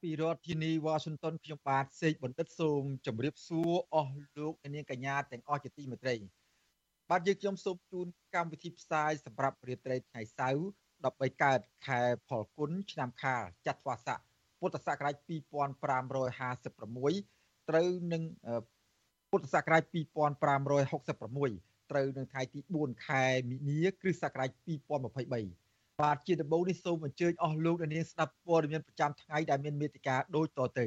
[0.00, 6.14] ពីរដ្ឋធានី Washington ខ្ញុំបាទសេកបណ្ឌិតសូមជម្រាបសួរអស់លោកអ្នកនាងកញ្ញាទាំងអស់ជាទីមេត្រី
[7.10, 10.60] បាទយើងខ្ញុំសូមជូនកម្មវិធីផ្សាយសម្រាប់រាត្រីថ្ងៃសៅរ៍
[11.02, 14.18] 13កើតខែផលគុណឆ្នាំខាលចត្វាស័ក
[14.60, 18.22] ពុទ្ធសករាជ2556ត្រូវនឹង
[19.30, 25.61] ពុទ្ធសករាជ2566ត្រូវនឹងថ្ងៃទី4ខែមិនិនាគ្រិស្តសករាជ2023
[26.00, 30.86] បាទជាដំបូងនេះសូមអញ្ជើញអស់លោកអ្នកនាងស្ដាប់ព័ត៌មានប្រចាំថ្ងៃដែលមានមេតិការដូចតទៅ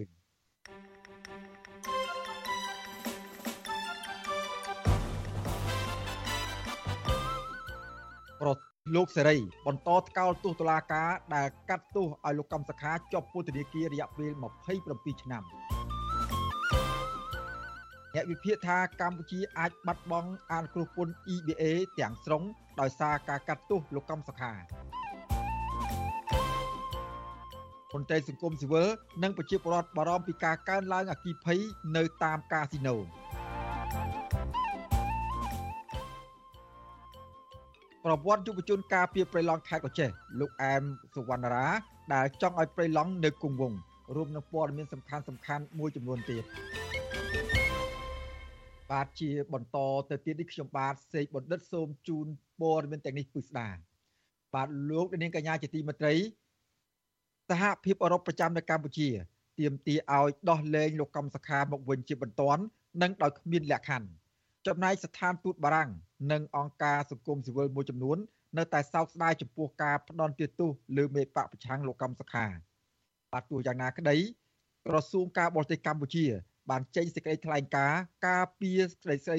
[8.41, 8.49] ប្រ
[8.95, 14.31] លោកសេរីបន្តថ្កោលទោសតុលាការដែលកាត់ទោសឲ្យលោកកម្មសខាជាប់ពន្ធនាគាររយៈពេល
[14.77, 15.43] 27ឆ្នាំ
[18.15, 21.63] អ្នកវិភាគថាកម្ពុជាអាចបាត់បង់អានគ្រោះពន្ធ EBA
[21.99, 22.43] ទាំងស្រុង
[22.79, 24.53] ដោយសារការកាត់ទោសលោកកម្មសខា
[27.93, 28.87] មន្ត្រីសង្គមស៊ីវិល
[29.23, 31.59] និងប្រជាពលរដ្ឋបារម្ភពីការកើនឡើងអគិភ័យ
[31.97, 32.95] នៅតាមកាស៊ីណូ
[38.05, 40.83] ប្រវត្តិយុវជនការពីប្រៃឡង់ខេត្តកោះចេះលោកអែម
[41.15, 41.67] សុវណ្ណរា
[42.13, 43.79] ដែលចង់ឲ្យប្រៃឡង់នៅគង់វង្ស
[44.15, 46.43] រួមនឹងព័ត៌មានសំខាន់សំខាន់មួយចំនួនទៀត
[48.91, 49.77] បាទជាបន្ត
[50.09, 52.27] ទៅទៀតនេះខ្ញុំបាទសេកបណ្ឌិតសូមជូន
[52.61, 53.69] ព័ត៌មានទាំងនេះពិស្ដា
[54.53, 56.15] បាទលោកនាងកញ្ញាជាទីមេត្រី
[57.49, 59.09] សហភាពអឺរ៉ុបប្រចាំនៅកម្ពុជា
[59.59, 62.61] ទាមទារឲ្យដោះលែងលោកកំសខាមកវិញជាបន្ទាន់
[63.01, 64.07] និងដោយគ្មានលក្ខខណ្ឌ
[64.67, 65.89] ចំណែកស្ថានទូតបារាំង
[66.31, 68.17] និងអង្គការសង្គមស៊ីវិលមួយចំនួន
[68.57, 72.45] នៅតែសោកស្ដាយចំពោះការផ្ដន់ទាទោសលើមេបកប្រឆាំងលោកកម្មសខា
[73.31, 74.17] បាទទោះយ៉ាងណាក្តី
[74.87, 76.25] ក្រសួងការបរទេសកម្ពុជា
[76.69, 79.37] បានចេញសេចក្តីថ្លែងការណ៍ការពារសេចក្តីស្ដី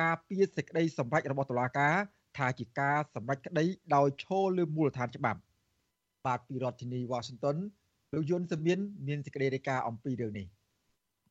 [0.00, 1.94] ការពារសេចក្តីសម្រេចរបស់តុលាការ
[2.38, 5.40] ថាជាការសម្រេចក្តីដោយឈលលើមូលដ្ឋានច្បាប់
[6.26, 7.56] បាទពីរដ្ឋធានី Washington
[8.14, 10.46] លោកយុនសមៀនមានសេចក្តីរាយការណ៍អំពីរឿងនេះ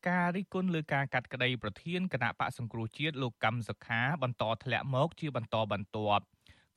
[0.10, 6.24] ការរិះគន់លើការកាត់ក្តីប្រធានគណៈបកសង្គ្រោះជាតិលោកកម្មសខាបន្តធ្លាក់មកជាបន្តបន្ទាប់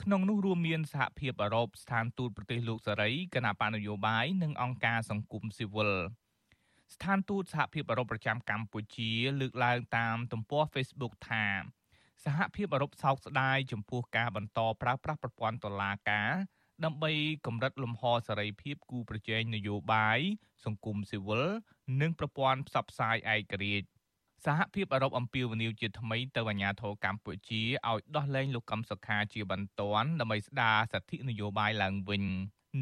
[0.03, 5.93] ក្នុងនោះរួមមានសហភាពអឺរ៉ុបស្ថានទូតប្រទេសលោកសេរីគណៈបកនយោបាយនិងអង្គការសង្គមស៊ីវិល
[6.95, 9.11] ស្ថានទូតសហភាពអឺរ៉ុបប្រចាំកម្ពុជា
[9.41, 11.47] លើកឡើងតាមទំព័រ Facebook ថា
[12.25, 16.31] សហភាពអឺរ៉ុបសោកស្ដាយចំពោះការបន្តប្រើប្រាស់ប្រព័ន្ធតុលាការ
[16.85, 17.13] ដើម្បី
[17.47, 20.19] កម្រិតលំហសេរីភាពគូប្រជែងនយោបាយ
[20.65, 21.47] សង្គមស៊ីវិល
[22.01, 23.89] និងប្រព័ន្ធផ្សព្វផ្សាយឯករាជ្យ
[24.45, 32.25] សហភាពអឺរ៉ុបអំពាវនាវជាថ្មីទៅអាជ្ញាធរកម្ពុជាឲ្យដោះលែងលោកកឹមសុខាជាបន្ទាន់ដើម្បីស្ដារសិទ្ធិនយោបាយឡើងវិញ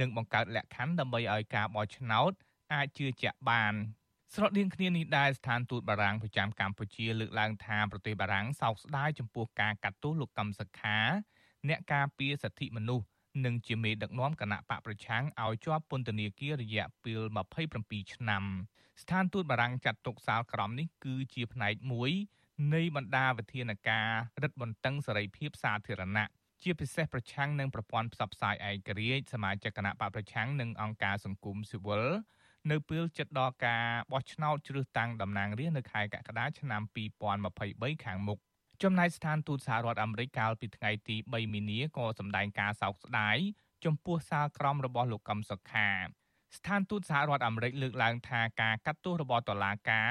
[0.00, 2.32] និងបង្កើតលក្ខខណ្ឌដើម្បីឲ្យការបោះឆ្នោត
[2.74, 3.74] អាចជឿជាក់បាន
[4.34, 10.98] ស្រដៀងគ្នានេះដែរស្ថានទូតបារាំងប្រចាំកម្ពុជាលើកឡើងថាប្រទេសបារាំងសោកស្ដាយចំពោះការកាត់ទោសលោកកឹមសុខា
[11.68, 13.06] អ្នកការពារសិទ្ធិមនុស្ស
[13.44, 17.22] និងជាមេដឹកនាំគណៈបកប្រឆាំងឲ្យជាប់ពន្ធនាគាររយៈពេល
[17.66, 18.44] 27ឆ្នាំ
[19.02, 22.10] ស្ថានទូតបារាំងចាត់ទុកសាលក្រមនេះគឺជាផ្នែកមួយ
[22.74, 24.08] នៃបណ្ដាវិធានការ
[24.42, 26.26] រឹតបន្តឹងសេរីភាពសាធារណៈ
[26.62, 32.04] ជាពិសេសប្រឆាំងនឹងប្រព័ន្ធផ្សព្វផ្សាយឯករាជ្យសមាជិកគណៈបកប្រឆាំងនិងអង្គការសង្គមស៊ីវិល
[32.70, 36.82] នៅពេលជិតដល់ការបោះឆ្នោតជ្រើសតាំងតំណាងរាស្ត្រនៅខែកក្កដាឆ្នាំ
[37.42, 38.38] 2023ខាងមុខ
[38.82, 43.36] ចំណែកស្ថានទូតសហរដ្ឋអាមេរិកកាលពីថ្ងៃទី3មីនាក៏សម្ដែងការសោកស្ដាយ
[43.84, 45.88] ចំពោះសាលក្រមរបស់លោកកឹមសុខា
[46.56, 50.10] ស្ថានទូតសហរដ្ឋអាមេរិកលើកឡើងថាការកាត់ទោសរបស់តុលាការ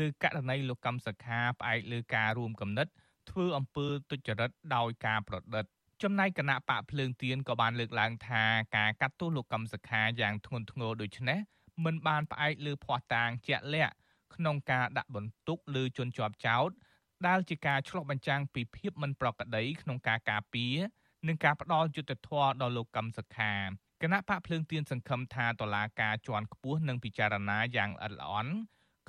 [0.00, 2.86] លើករណីលោកកឹមសុខាផ្អែកលើការរួមគំនិត
[3.30, 5.64] ធ្វើអំពើទុច្ចរិតដោយការប្រឌិត
[6.02, 8.42] ចំណែកគណៈបកភ្លើងទៀនក៏បានលើកឡើងថា
[8.76, 11.40] ការកាត់ទោសលោកកឹមសុខាយ៉ាងធ្ងន់ធ្ងរដូចនេះ
[11.84, 13.94] មិនបានផ្អែកលើភ័ស្តុតាងជាក់លាក់
[14.34, 16.70] ក្នុងការដាក់បន្ទុកលើជនជាប់ចោត
[17.26, 20.76] ដែលជាការឆ្លុះបញ្ចាំងពីភាពមិនប្រក្រតីក្នុងការការពារ
[21.28, 23.52] និងការផ្ដល់យុត្តិធម៌ដល់លោកកឹមសុខា
[24.02, 28.52] គណៈបកភ្លើងទៀនសង្ឃឹមថាតុលាការជាន់ខ្ពស់នឹងពិចារណាយ៉ាងល្អិតល្អន់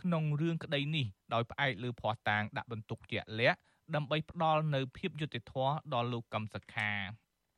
[0.02, 3.60] ក្នុងរឿងក្តីនេះដោយផ្អែកលើភ័ស្តុតាងដាក់បន្ទុកជាក់លាក់
[3.96, 6.92] ដើម្បីផ្ដល់នូវភាពយុត្តិធម៌ដល់លោកកឹមសុខា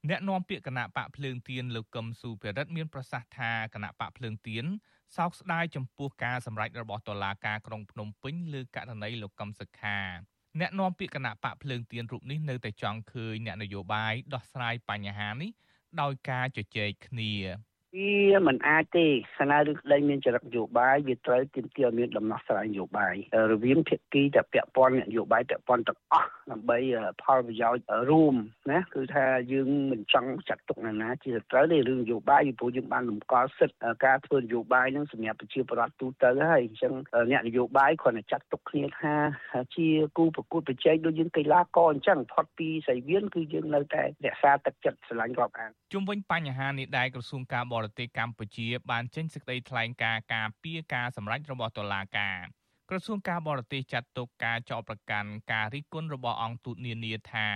[0.09, 4.65] អ្នកនាំពាក្យគណៈបកភ្លើងទៀនលោកកឹមសុភិរិទ្ធមានប្រសាសន៍ថាគណៈបកភ្លើងទៀន
[5.15, 9.99] សោកស្ដាយចំពោះការសម្រេចរបស់តុលាការក្រុងភ្នំពេញលើករណីលោកកឹមសុខា
[10.59, 15.51] អ្នកនាំពាក្យគណៈបកភ្លើងទៀនរូបនេះនៅតែចង់ឃើញអ្នកនយោបាយដោះស្រាយបញ្ហានេះ
[16.01, 19.05] ដោយការជជែកគ្នាព វាមិនអាចទេ
[19.39, 23.15] ស្នើឬក្តីមានចរិតនយោបាយវាត្រូវទាមទារមានដំណោះស្រាយនយោបាយ
[23.51, 26.77] រវាងភាគីដែលពាក់ព័ន្ធនយោបាយពាក់ព័ន្ធទាំងអស់ដើម្បី
[27.23, 28.35] ផលប្រយោជន៍រួម
[28.71, 36.93] ណាគឺថាយើងមិនចង់ចាត់ទុកណាណាជាត្រូវទេរឿងនយោបាយពីព្រោះយើងបានរំកល់សិទ្ធិការធ្វើនយោបាយនឹងសម្រាប់ប្រជាពលរដ្ឋទូទៅហើយអញ្ចឹង
[37.31, 39.13] អ្នកនយោបាយគ្រាន់តែចាត់ទុកគ្នាថា
[39.75, 52.37] ជាគូប្រកួតប្រជែងដូចយើងកីឡាករអញ្ចឹងផុតពីសៃវៀនគឺយើងនៅតែរក្សាទឹកចិត្តស្រឡាញ់រាប់អានជុំវិញបញ្ហានេះដែរក្រសួងការបរទេសកម្ពុជាបានចេញសេចក្តីថ្លែងការណ៍ការពីការសម្រេចរបស់តុលាការ
[52.89, 57.47] ក្រសួងការបរទេសចាត់ទុកការចោទប្រកាន់ការរិះគន់របស់អង្គទូតនានាថា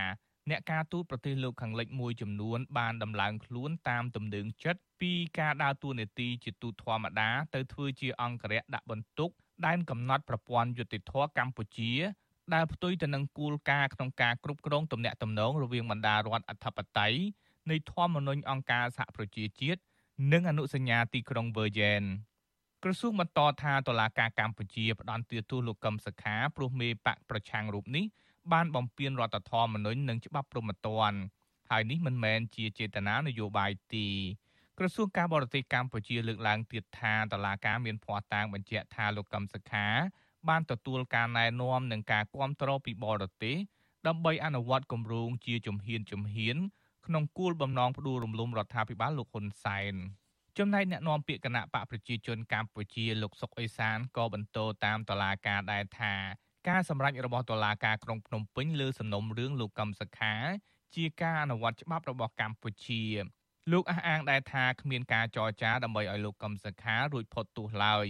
[0.49, 9.29] អ្នកការទូតប្រទេសលោកខាងលិចមួយចំនួនបានដំឡើងខ្លួនតាមទំនឹងចិត្តពីការដើរតួនាទីជាទូតធម្មតាទៅធ្វើជាអង្គរៈដាក់បន្ទុក
[9.65, 11.93] ដែនកំណត់ប្រព័ន្ធយុតិធធកម្ពុជា
[12.53, 17.19] ដែលផ្ទុយទៅនឹងគោលការណ៍ក្នុងការគ្រប់គ្រងទំនាក់ទំនងរវាងបណ្ដារដ្ឋអធិបតេយ្យ
[17.69, 19.81] នៃធម្មនុញ្ញអង្គការសហប្រជាជាតិ
[20.29, 22.03] និងអនុសញ្ញាទីក្រុងវើយ៉ែន
[22.83, 28.05] ក្រសួងបន្តថាតុលាការកម្ពុជាផ្ដន្ទាទោសលោកកឹមសុខាព្រោះមេបកប្រឆាំងរូបនេះ
[28.51, 31.19] បានបំពានរដ្ឋធម្មនុញ្ញនិងច្បាប់ព្រហ្មទណ្ឌ
[31.71, 34.07] ហើយនេះមិនមែនជាចេតនានយោបាយទេ
[34.77, 39.87] ក្រសួងការបរទេសកម្ពុជាលើកឡើងទៀតថាតឡាការមានភ័ស្តុតាងបញ្ជាក់ថាលោកកឹមសុខា
[40.49, 43.57] បានទទួលការណែនាំនិងការគ្រប់គ្រងពីបរទេស
[44.07, 46.57] ដើម្បីអនុវត្តគម្រោងជាជំហានជំហាន
[47.07, 49.95] ក្នុងគោលបំណងផ្ដួលរំលំរដ្ឋាភិបាលលោកហ៊ុនសែន
[50.57, 56.13] ចំណែកអ្នកនាំពាក្យគណៈបកប្រជាជនកម្ពុជាលោកសុកអេសានក៏បន្តតាមតឡាការដែរថា
[56.69, 60.35] ការសម្រេចរបស់តុលាការក្រុងភ្នំពេញលើសំណុំរឿងលោកកឹមសុខា
[60.95, 63.03] ជាការអនុវត្តច្បាប់របស់កម្ពុជា
[63.71, 68.07] លោកអះអាងដែរថាគ្មានការចរចាដើម្បីឲ្យលោកកឹមសុខារួចផុតទោសឡើយ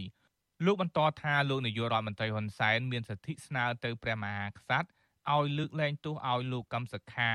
[0.65, 4.89] លោកបន្តថាលោកនាយករដ្ឋមន្ត្រីហ៊ុនសែនមានសិទ្ធិស្នើទៅព្រះមហាក្សត្រ
[5.33, 7.31] ឲ្យលើកលែងទោសឲ្យលោកកឹមសុខា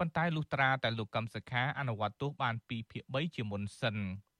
[0.00, 3.96] ប៉ុន្តែលុះត្រាតែលោកកឹមសុខាអនុវត្តទោសបាន2ភាគ3ជាមុនសិន។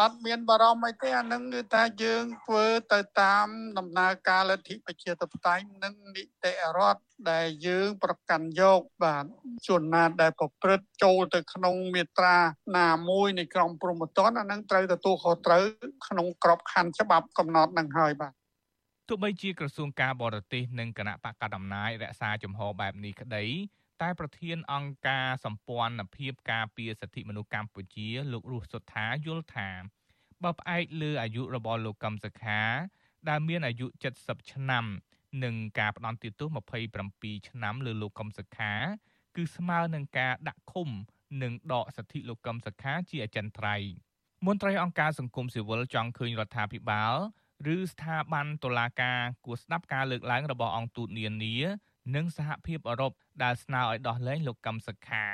[0.00, 3.46] អត់មានបារម្ភអីទេអានឹងគឺថាយើងធ្វើទៅតាម
[3.78, 9.24] ដំណើរការលទ្ធិប្រជាធិបតេយ្យនិងនីតិរដ្ឋដែលយើងប្រកាន់យកបាទ
[9.68, 12.36] ជនណាដែលប្រព្រឹត្តចូលទៅក្នុងមាត្រា
[12.78, 15.62] ណាមួយនៃក្រមព្រហ្មទណ្ឌអានឹងត្រូវទទួលខុសត្រូវ
[16.08, 18.32] ក្នុងក្របខ័ណ្ឌច្បាប់កំណត់នឹងហើយបាទ
[19.08, 23.44] ទោះបីជាក្រសួងការបរទេសនិងគណៈបកកណ្ដាលអំណាចរក្សាជំហរបែបនេះក្តី
[24.02, 29.68] តែប្រធានអង្គការសម្ព័ន្ធភាពការពារសិទ្ធិមនុស្សកម្ពុជា លោករស់សុថាយល់ថា
[30.42, 32.60] បើផ្អែកលើអាយុរបស់លោកកឹមសុខា
[33.28, 33.86] ដែលមានអាយុ
[34.20, 34.84] 70ឆ្នាំ
[35.44, 36.48] និងការផ្ដន្ទាទោស
[36.98, 38.72] 27ឆ្នាំលើលោកកឹមសុខា
[39.36, 40.88] គឺស្មើនឹងការដាក់ឃុំ
[41.42, 43.90] និងដកសិទ្ធិលោកកឹមសុខាជាអចិន្ត្រៃយ៍
[44.46, 47.14] មន្ត្រីអង្គការសង្គមស៊ីវិលចង់ឃើញរដ្ឋាភិបាល
[47.74, 51.56] ឬស្ថាប័នតុលាការគួរស្ដាប់ការលើកឡើងរបស់អង្គទូតនានា
[52.14, 53.12] និងសហភាពអឺរ៉ុប
[53.42, 55.26] ដែលស្នើឲ្យដោះលែងលោកកឹមសុខា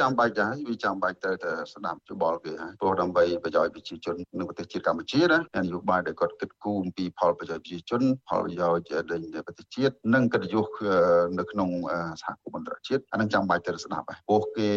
[0.00, 10.66] ចាំបាច់ដែរវាចាំបាច់ទៅតែស្ដាប់យោបល់គេហើយព្រោះដើម្បីប្រយោជន៍ប្រជាជននៅប្រទេសជាតិកម្ពុជាណានយោបាយដែលគាត់គិតគូរអំពីផលប្រយោជន៍ប្រជាជន ផលប្រយោជន៍នៃប្រទេសជាតិនិងកិត្តិយស
[11.38, 11.70] នៅក្នុង
[12.22, 14.68] សហគមន៍អន្តរជាតិអានឹងចាំបាច់ទៅស្ដាប់ហើយព្រោះគេ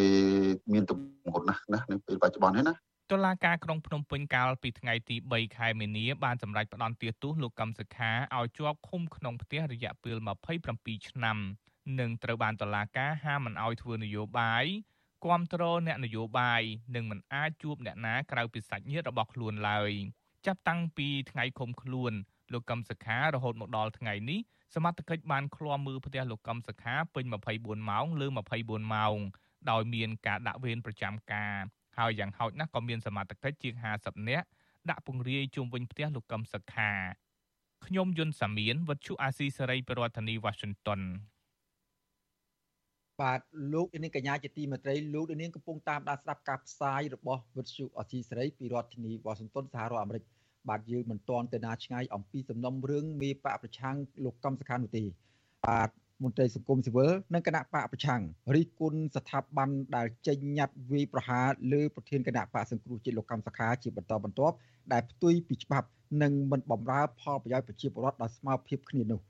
[0.73, 2.75] មានទំនួលណាស់ណានៅពេលបច្ចុប្បន្ននេះណា
[3.11, 10.17] តុលាការក្រុងភ្នំពេញកាលពីថ្ងៃទី3ខែមីនាបានសម្រេចផ្តន្ទាទោសលោកកឹមសុខាឲ្យជាប់ឃុំក្នុងផ្ទះរយៈពេល
[10.67, 11.37] 27ឆ្នាំ
[11.99, 14.65] និងត្រូវបានតុលាការហាមមិនឲ្យធ្វើនយោបាយ
[15.23, 16.61] គ្រប់គ្រងអ្នកនយោបាយ
[16.95, 19.91] និងមិនអាចជួបអ្នកណាក្រៅពីសាច់ញាតិរបស់ខ្លួនឡើយ
[20.45, 22.13] ចាប់តាំងពីថ្ងៃឃុំខ្លួន
[22.53, 24.39] លោកកឹមសុខារហូតមកដល់ថ្ងៃនេះ
[24.75, 28.27] សមត្ថកិច្ចបានឃ្លាំមើលផ្ទះលោកកឹមសុខាពេញ24ម៉ោងលើ
[28.59, 29.17] 24ម៉ោង
[29.71, 31.55] ដោយមានការដាក់វេនប្រចាំការ
[32.01, 34.47] ហើយយ៉ាងហោចណាស់ក៏មានសមត្ថកិច្ចជាង50នាក់
[34.89, 36.91] ដាក់ពង្រាយជុំវិញផ្ទះលោកកឹមសុខា
[37.85, 41.01] ខ្ញុំយុនសាមៀនវັດឈុអាស៊ីសេរីប្រធានាធិបតី Washington
[43.21, 43.39] បាទ
[43.73, 50.23] លោកនាងកញ្ញាជាទីមេត្រីលោកនាងកំពុងតាមដានស្ដាប់ការផ្សាយរបស់វិទ្យុអសីសេរីពីរដ្ឋធានីវ៉ាស៊ីនតោនសហរដ្ឋអាមេរិក
[50.69, 55.03] បាទយើងមិនទាន់ទៅណាឆ្ងាយអំពីសំណុំរឿងមេបកប្រឆាំងលោកកំសខានោះទេ
[55.65, 55.89] បាទ
[56.23, 58.21] មន្ត្រីសង្គមស៊ីវិលនិងគណៈបកប្រឆាំង
[58.55, 64.55] រីគុណស្ថាប័នដែលចេញញត្តិវាយប្រហារលើប្រធានគណៈបកសង្គ្រោះជាតិលោកកំសខាជាបន្តបន្ទាប់
[64.93, 65.87] ដែលផ្ទុយពីច្បាប់
[66.21, 69.21] និងមិនបំរើផលប្រយោជន៍ប្រជាពលរដ្ឋដល់ស្មើភាពគ្នានោះ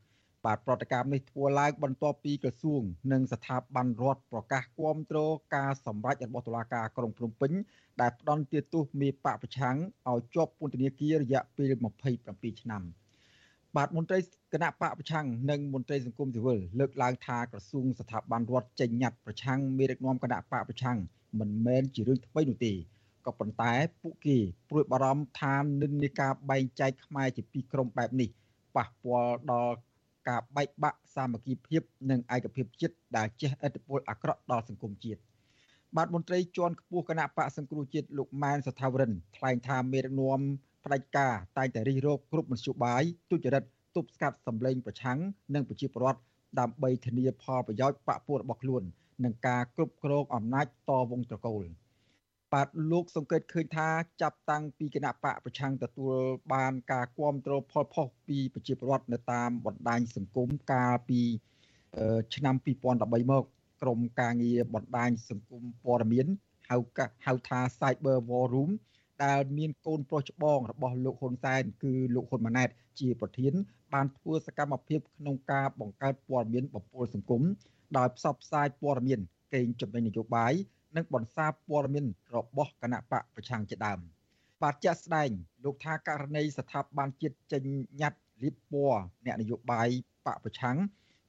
[0.46, 2.82] បាទប្រតិកម្មនេះធ្វើឡើងបន្ទាប់ពីក្រសួង
[3.12, 5.20] និងស្ថាប័នរដ្ឋប្រកាសគាំទ្រ
[5.56, 7.52] ការសម្រេចរបស់តុលាការក្រុងភ្នំពេញ
[8.02, 9.76] ដែលផ្ដន្ទាទោសមេបកប្រឆាំង
[10.10, 11.72] ឲ្យជាប់ពន្ធនាគាររយៈពេល
[12.18, 12.84] 27ឆ្នាំ
[13.78, 14.20] បាទមន្ត្រី
[14.54, 20.98] គណៈបកប្រឆាំងនិងមន្ត្រីសង្គមស៊ីវិលលើកឡើងថាក្រសួងស្ថាប័នរដ្ឋចេញញត្តិប្រឆាំងមេដឹកនាំគណៈបកប្រឆាំង
[21.40, 22.74] មិនមែនជារឿងថ្មីនោះទេ
[23.26, 24.38] ក៏ប៉ុន្តែពួកគេ
[24.70, 28.30] ព្រួយបារម្ភថានិន្នាការបែងចែកខ្មែរជាពីរក្រុមបែបនេះ
[28.76, 29.76] ប៉ះពាល់ដល់
[30.30, 35.20] ការបែកបាក់សាមគ្គីភាព និងឯកភាពជាតិដែលជះឥទ្ធិពលអាក្រក់ដល់សង្គមជាតិ
[35.96, 40.42] បាទមន្ត្រីជាន់ខ្ពស់គណៈបកសង្គ្រោះជាតិលោកម៉ែនសថាវរិនថ្លែងថាមេដឹកនាំ
[40.86, 43.64] ផ្ដាច់ការតែងតែរិះរោបគ្រប់មធ្យោបាយទុច្ចរិត
[43.96, 45.20] ទប់ស្កាត់សម្លេងប្រឆាំង
[45.56, 46.22] និងប្រជាពលរដ្ឋ
[46.60, 48.84] ដើម្បីធានាផលប្រយោជន៍បកពួករបស់ខ្លួន
[49.24, 51.66] និងការគ្រប់គ្រងអំណាចតវងត្រកូល
[52.54, 53.88] បាទលោកសង្កេតឃើញថា
[54.22, 56.16] ចាប់តាំងពីគណៈបកប្រឆាំងទទួល
[56.54, 61.22] បានការគ្រប់គ្រងផលផុសពីប្រជាពលរដ្ឋនៅតាមបណ្ដាញសង្គមកាលពី
[62.36, 63.44] ឆ្នាំ2013មក
[63.82, 66.28] ក្រមការងារបណ្ដាញសង្គមព័ត៌មាន
[66.70, 66.78] ហៅ
[67.26, 68.72] ហៅថា Cyber War Room
[69.24, 73.54] ដែលមានកូនប្រុសច្បងរបស់លោកហ៊ុនសែនគឺលោកហ៊ុនម៉ាណែតជាប្រធាន
[73.94, 77.42] បានធ្វើសកម្មភាពក្នុងការបង្កើតព័ត៌មានបំពុលសង្គម
[77.98, 79.20] ដោយផ្សព្វផ្សាយព័ត៌មាន
[79.54, 80.54] កេងចំណេញនយោបាយ
[80.96, 84.00] និងបន្សាបព័ត៌មានរបស់គណៈបកប្រឆាំងជាដើម
[84.62, 85.30] បាទជាក់ស្ដែង
[85.64, 87.64] លោកថាករណីស្ថាប័នជាតិចេញ
[88.02, 89.88] ញត្តិលៀបពណ៌អ្នកនយោបាយ
[90.26, 90.78] បកប្រឆាំង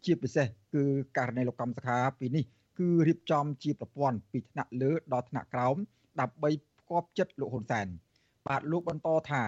[0.05, 0.85] ជាពិសេសគឺ
[1.17, 2.45] ករណីលោកកម្មសខាពីនេះ
[2.79, 5.77] គឺរៀបចំជាប្រព័ន្ធពីថ្នាក់លើដល់ថ្នាក់ក្រោម
[6.21, 7.87] ដើម្បីផ្គប់ចិត្តលោកហ៊ុនសែន
[8.47, 9.45] បាទលោកបន្តថា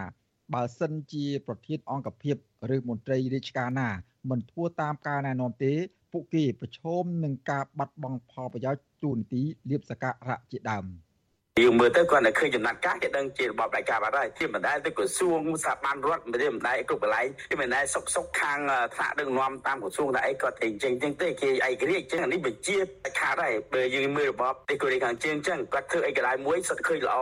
[0.54, 2.36] បើសិនជាប្រធានអង្គភិប
[2.74, 3.88] ឬមន្ត្រីរាជការណា
[4.30, 5.72] មិនធ្វើតាមការណែនាំទេ
[6.12, 10.84] ពួកគេប្រឈមនឹងការបាត់បង់ផលប្រយោជន៍ទូនីតិលៀបសការៈជាដើម។
[11.62, 18.58] យើងមើលទៅគាត់តែឃើញចំណាត់ការគេដឹងជារបបផ្ដាច់ការបាត់ហើយជាមិនដែលទៅក្រសួងស្ថាប័នរដ្ឋមិនមិនដែលគ្រប់កន្លែងជាមិនដែលសុកសុកខាង
[18.94, 22.76] ថ្នាក់ដឹកនាំតាមក្រសួងតែអីគាត់តែចេញចឹងទេគេឯករាជ្យចឹងអានេះបញ្ជា
[23.18, 27.16] ខាតហើយបើយើងមើលរបបទីកូរ៉េខាងជើងចឹងគាត់ធ្វើអីកន្លែងមួយសុទ្ធឃើញល្អ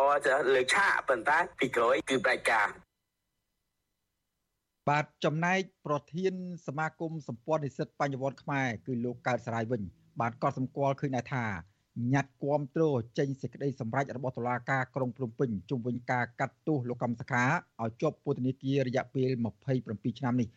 [0.55, 2.69] លើឆាកប៉ុន្តែពីក្រោយគឺផ្ដាច់ការ
[4.89, 6.35] បាទចំណែកប្រធាន
[6.67, 9.83] សមាគមសម្ព័ន្ធនិស្សិតបញ្ញវន្តខ្មែរគឺលោកកើតសរាយវិញ
[10.21, 11.72] បាទក៏សម្គាល់ឃើញដែរថា
[12.13, 12.85] ញត្តិគាំទ្រ
[13.19, 17.45] ចេញសេចក្តីសម្រេចរបស់តុលាការក្រុងភ្នំពេញជុំវិញការកាត់ទោសលោកកម្មសខា
[17.83, 19.31] ឲ្យជាប់ពន្ធនាគាររយៈពេល
[19.75, 20.49] 27ឆ្នាំនេះ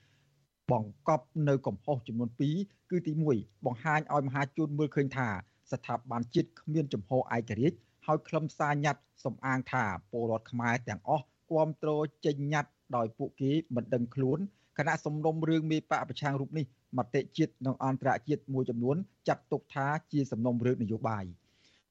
[0.71, 5.29] បង្កប់នៅកំហុសចំនួន2គឺទី1បង្ហាញឲ្យមហាជនមើលឃើញថា
[5.71, 7.17] ស្ថាប័នជាតិគ្មានចំហឯ
[7.49, 11.91] ករាជ្យហើយខ្លឹមសារញត្តិសំអាងថាពលរដ្ឋខ្មែរទាំងអស់គាំទ្រ
[12.25, 14.39] ចេញញត្តិដោយពួកគេមិនដឹងខ្លួន
[14.77, 16.65] គណៈសំណុំរឿងមេបកប្រឆាំងរូបនេះ
[16.97, 18.97] មតិជាតិនិងអន្តរជាតិមួយចំនួន
[19.27, 21.25] ចាត់ទុកថាជាសំណុំរឿងនយោបាយ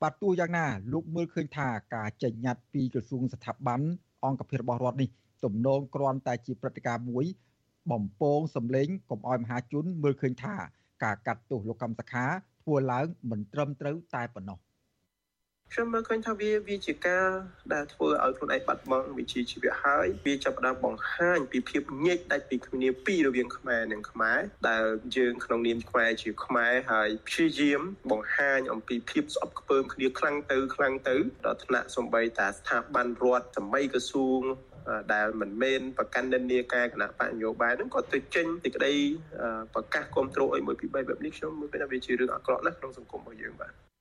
[0.03, 3.81] បាទទោះយ៉ាងណាលោកមើលឃើញថាការចេញញត្តិពីក្រសួងស្ថាប័ន
[4.25, 5.09] អង្គភាពរបស់រដ្ឋនេះ
[5.45, 7.25] ទំនងគ្រាន់តែជាព្រឹត្តិការណ៍មួយ
[7.91, 10.55] បំពងសម្លេងកុំឲ្យមហាជនមើលឃើញថា
[11.05, 12.25] ការកាត់ទោសលោកកម្មសខា
[12.63, 14.59] ធ្វើឡើងមិនត្រឹមត្រូវតែប៉ុណ្ណោះ
[15.73, 17.27] ខ្ញុំមើលឃើញថាវាវាជាការ
[17.75, 24.85] ដែលធ្វើឲ្យខ្លួនឯងបាត់បង់វិជ្ជាជីវៈហើយវាចាប់ផ្ដើមបង្ហាញពីភាពញែកដាច់ពីគ្នាពីរវាងខ្មែរនិងខ្មែរដែល
[25.17, 27.81] យើងក្នុងនាមខ្មែរជាខ្មែរហើយព្យាយាម
[28.11, 34.43] បង្ហាញអំពីភាពស្អប់ខ្ពើមគ្នាខ្លាំងទៅខ្លាំងទៅដល់ថ្នាក់សំបីតាស្ថាប័នរដ្ឋសម្បីក្រសួង
[35.15, 38.95] ដែលមិនមែនប្រកាន់និន្នាការគណៈបញ្ញោបាយហ្នឹងក៏ទៅចេញទីក្តី
[39.75, 43.94] ប្រកាសគ្រប់គ្រងឲ្យមួយពី3បែបនេះខ្ញុំមើលថាវាជារឿងអាក្រក់ណាស់ក្នុងសង្គមរបស់យើងបាទ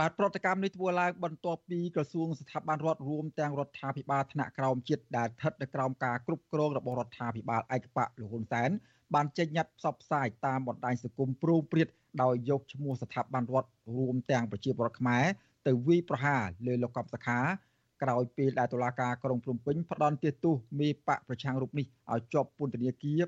[0.00, 8.70] បាទប្រតិកម្មនេះធ្វើឡើងបន្ទាប់ពីក្រសួងស្ថាប័នរដ្ឋរួមទាំងរដ្ឋាភិបាលថ្នាក់ក្រោមជាតិដែលស្ថិតនៅក្រោមការគ្រប់គ្រងរបស់រដ្ឋាភិបាលឯកបកលោកហ៊ុនសែន
[9.14, 11.88] បានចេញញត្តិផ្សព្វផ្សាយតាមបណ្ដាញសង្គមព្រោងព្រាត
[12.22, 15.24] ដោយយកឈ្មោះស្ថាប័នរដ្ឋរួមទាំងប្រជាពលរដ្ឋខ្មែរ
[15.66, 17.40] ទៅវាយប្រហារលើលោកកឹមសុខា
[18.02, 23.22] ក្រោយពេលដែលតុលាការក្រុងភ្នំពេញផ្ដន្ទាទោសមេបកប្រឆាំងរូបនេះឲ្យជាប់ពន្ធនាគារ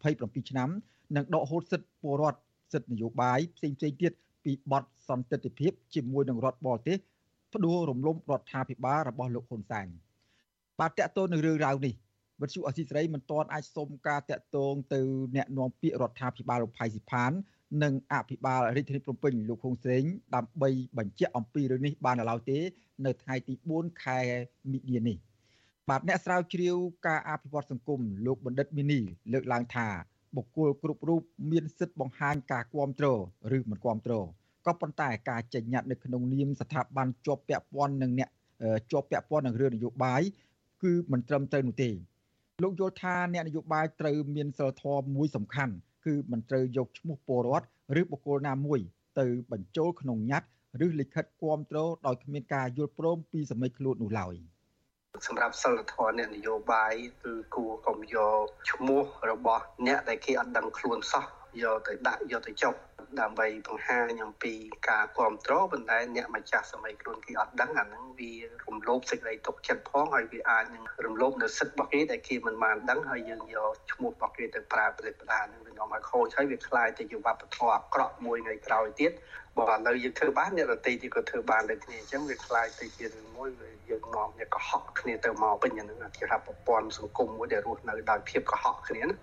[0.00, 0.70] 27ឆ្នាំ
[1.16, 2.40] និងដកហូតសិទ្ធិពលរដ្ឋ
[2.72, 4.12] សិទ្ធិនយោបាយផ្សេងៗទៀត
[4.44, 6.98] ពីបទសន្តិទ្ធិភាពជាមួយនឹងរដ្ឋបរទេស
[7.54, 9.86] ផ្ដួលរំលំរដ្ឋាភិបាលរបស់លោកហ៊ុនសែន
[10.80, 11.94] បាទតកតូននឹងរឿងរ៉ាវនេះ
[12.42, 15.00] វិទ្យុអសីសេរីមិនទាន់អាចសុំការតាក់ទងទៅ
[15.36, 17.32] អ្នកនាំពាក្យរដ្ឋាភិបាលលោកផៃស៊ីផាន
[17.82, 22.58] និងអភិបាលរាជធានីភ្នំពេញលោកហុងស្រេងដើម្បីបញ្ជាក់អំពីរឿងនេះបានឡើយទេ
[23.06, 24.18] នៅថ្ងៃទី4ខែ
[24.72, 25.16] មិនិនានេះ
[25.88, 29.00] បាទអ្នកស្រាវជ្រាវការអភិវឌ្ឍសង្គមលោកបណ្ឌិតមីនី
[29.32, 29.88] លើកឡើងថា
[30.36, 33.20] បុគ្គលគ្រប់រូបមានសិទ្ធិបង្ហាញការគ្រប់គ្រង
[33.56, 34.26] ឬមិនគ្រប់គ្រង
[34.66, 38.30] ក៏ប៉ុន្តែការចេញញត្តិនៅក្នុងនាមស្ថាប័នជាប់ពាក់ព័ន្ធនឹងអ្នក
[38.92, 40.22] ជាប់ពាក់ព័ន្ធនឹងរឿងនយោបាយ
[40.82, 41.90] គឺមិនត្រឹមត្រូវនោះទេ
[42.62, 45.74] លោកយល់ថាអ្នកនយោបាយត្រូវមានសិលធម៌មួយសំខាន់
[46.06, 47.66] គឺមិនត្រូវយកឈ្មោះពលរដ្ឋ
[48.00, 48.80] ឬបុគ្គលណាមួយ
[49.20, 50.48] ទៅបញ្ចូលក្នុងញត្តិ
[50.86, 54.34] ឬលិខិតគាំទ្រដោយគ្មានការយល់ព្រមពីសមិទ្ធខ្លួននោះឡើយ។
[55.26, 61.24] សម្រាប់សិលធម៌អ្នកនយោបាយគឺគួរកុំយកឈ្មោះរបស់អ្នកដែលគេអត់ដឹងខ្លួនសោះ
[61.62, 62.74] យកទៅដាក់យកទៅចុះ
[63.21, 64.53] ដើម្បីបង្ហាញអំពី
[64.89, 68.33] ការគ្រប់គ្រងប៉ុន្តែអ្នកម្ចាស់សម័យខ្លួនគេអត់ដឹងអាហ្នឹងវា
[68.65, 79.11] រំលោភសេចក្តីទុកចិត្តផងហើយវាអាចនឹងរំលោភនៅសិទ្ធិរបស់គេដែលគេមិនបានដឹងហើយយើងយកឈ្មោះរបស់គេទៅប្រើប្រតិបត្តិនឹងវានាំឲ្យខូចហើយវាคล้ายទៅជាវប្បធម៌អាក្រក់មួយថ្ងៃក្រោយទៀត
[79.57, 83.49] បើឥឡូវយើងធ្វើបានអ្នករតីទីក៏ធ្វើបានដូចគ្នាអញ្ចឹងវាคล้ายទៅជារឿងមួយ
[83.89, 89.15] យើងនាំអ្នកកុហកគ្នាទៅមកវិញអានឹងជាប្រព័ន្ធសង្គមមួយដែលរស់នៅដោយភាពកុហកគ្នាណា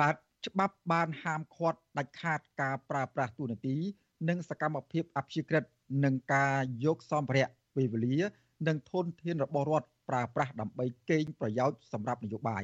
[0.00, 3.75] បាទ ច្បាប់បានហាមឃាត់ដាច់ខាតការប្រើប្រាស់ទូនាទី
[4.29, 5.63] និងសកម្មភាពអព្យាក្រឹត
[6.03, 8.17] និងការយកសម្ភារៈពេលវេលា
[8.67, 12.63] និងធនធានរបស់រដ្ឋប្រើប្រាស់ដើម្បីកេងប្រយោជន៍សម្រាប់នយោបាយ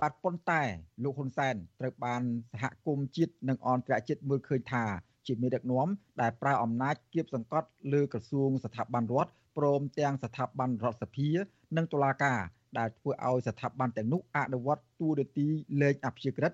[0.00, 0.62] បាទប៉ុន្តែ
[1.02, 4.84] លោកហ៊ុនសែនត្រូវបានសហគមន៍ជាតិនិងអន្តរជាតិមើលឃើញថា
[5.26, 5.88] ជាមេដឹកនាំ
[6.20, 11.30] ដែលប្រើអំណាចគៀបសង្កត់លើក្រសួងស្ថាប័នរដ្ឋព្រមទាំងស្ថាប័នរដ្ឋសភា
[11.76, 12.40] និងតុលាការ
[12.78, 15.48] ដែលធ្វើឲ្យស្ថាប័នទាំងនោះអនុវត្តទូរទី
[15.80, 16.52] លែងអព្យាក្រឹត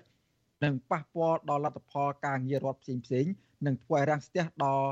[0.63, 3.25] និងប៉ះពាល់ដល់លទ្ធផលការងាររដ្ឋផ្សេងផ្សេង
[3.65, 4.89] និងធ្វើឲ្យរាំងស្ទះដល់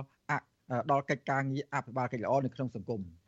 [0.91, 3.01] ដល់កិច្ចការងារអភិបាលកិច្ចល្អនៅក្នុងសង្គម។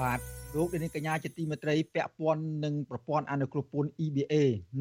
[0.00, 0.20] បាទ
[0.56, 4.34] លោកនាងកញ្ញាជាទីមេត្រីពាក់ព័ន្ធនឹងប្រព័ន្ធអនុគ្រោះពន្ធ EBA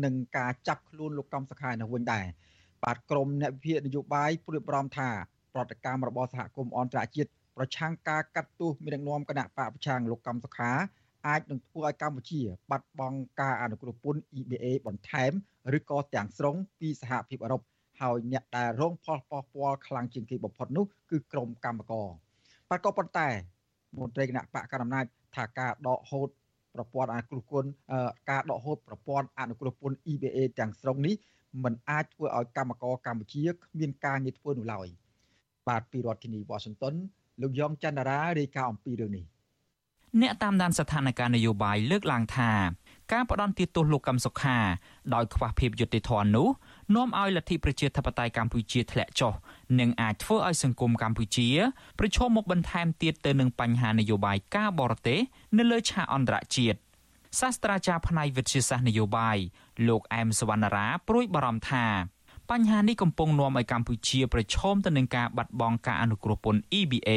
[0.04, 2.26] និងការចាប់ខ្លួនលោកកំសខានៅវិញដែរ
[2.86, 5.10] បាទក្រមអ្នកវិភាគនយោបាយព្រួយបារម្ភថា
[5.54, 10.72] ប្រតិកម្មរបស់សហគមន៍អន្តរជាតិប្រឆាំងការកាត់ទោសមានដឹកនាំគណៈបកប្រឆាំងលោកកំសុខា
[11.28, 15.32] អាចនឹងធ្វើឲ្យកម្ពុជា បាត់បង់ការអនុគ្រោះពន្ធ EBA បន្ថែម
[15.78, 17.62] ឬក៏ទាំងស្រុងពីសហភាពអឺរ៉ុប
[18.02, 22.08] ហើយអ្នកដែលរងផលប៉ះពាល់ខ្លាំងជាងគេបំផុតនោះគឺក្រមកម្មករ
[22.70, 23.30] បាទក៏ប៉ុន្តែ
[24.00, 26.30] មន្ត្រីគណៈបកកណ្ដាលអំណាចថាការដកហូត
[26.76, 27.70] ប្រព័ន្ធអនុគ្រោះពន្ធ
[28.30, 31.16] ការដកហូតប្រព័ន្ធអនុគ្រោះពន្ធ EBA ទាំងស្រុងនេះ
[31.64, 34.88] มันអាចធ្វើឲ្យកម្មករកម្ពុជាគ្មានការងារធ្វើនោះឡើយ
[35.68, 36.96] បាទពីរដ្ឋធានី Washington
[37.42, 39.26] លោកយ៉ងច័ន្ទរារាយការណ៍អំពីរឿងនេះ
[40.22, 42.52] អ្នកតាមដានស្ថានភាពនយោបាយលើកឡើងថា
[43.14, 44.58] ការផ្ដន់ទាទោសលោកកឹមសុខា
[45.14, 46.48] ដោយខ្វះភាពយុត្តិធម៌នោះ
[46.96, 49.34] នាំឲ្យលទ្ធិប្រជាធិបតេយ្យកម្ពុជាធ្លាក់ចុះ
[49.80, 51.48] និងអាចធ្វើឲ្យសង្គមកម្ពុជា
[52.00, 55.20] ប្រឈមមុខបន្ថែមទៀតទៅនឹងបញ្ហានយោបាយការបរទេស
[55.58, 56.78] នៅលើឆាកអន្តរជាតិ
[57.40, 59.38] សាស្ត្រាចារ្យផ្នែកវិទ្យាសាស្ត្រនយោបាយ
[59.88, 61.86] លោកអែមសវណ្ណារាព្រួយបារម្ភថា
[62.52, 67.10] បញ្ហានេះកំពុងនាំឲ្យកម្ពុជាប្រឈមទៅនឹងការបាត់បង់ការអនុគ្រោះពន្ធ EBA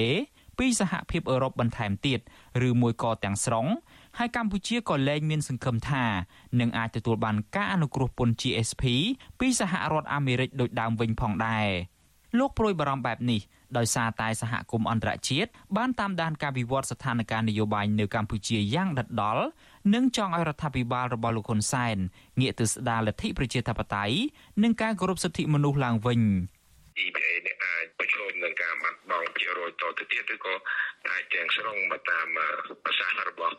[0.59, 2.21] ពីសហភាពអឺរ៉ុបបន្ថែមទៀត
[2.69, 3.67] ឬមួយក៏ទាំងស្រុង
[4.19, 6.05] ហើយកម្ពុជាក៏លែងមានសង្ឃឹមថា
[6.61, 8.85] នឹងអាចទទួលបានការអនុគ្រោះពន្ធ GSP
[9.41, 11.69] ពីសហរដ្ឋអាមេរិកដូចដើមវិញផងដែរ
[12.39, 13.41] លោកប្រួយបារម្ភបែបនេះ
[13.77, 19.45] ដោយសារតែសហគមន៍អន្តរជាតិបានតាមដានការវិវត្តស្ថានភាពនយោបាយនៅកម្ពុជាយ៉ាងដិតដល់
[19.95, 21.97] និងចង់ឲ្យរដ្ឋាភិបាលរបស់លោកហ៊ុនសែន
[22.41, 24.17] ងាកទៅស្ដារលទ្ធិប្រជាធិបតេយ្យ
[24.63, 26.21] និងការគោរពសិទ្ធិមនុស្សឡើងវិញ
[27.05, 30.55] EBA នេះអាចប្រឈមនឹងការបាត់បង់ជារយតទៅទៀតឬក៏
[31.09, 32.27] អាចទាំងស្រុងមកតាម
[32.85, 33.55] ប្រសាសន៍របស់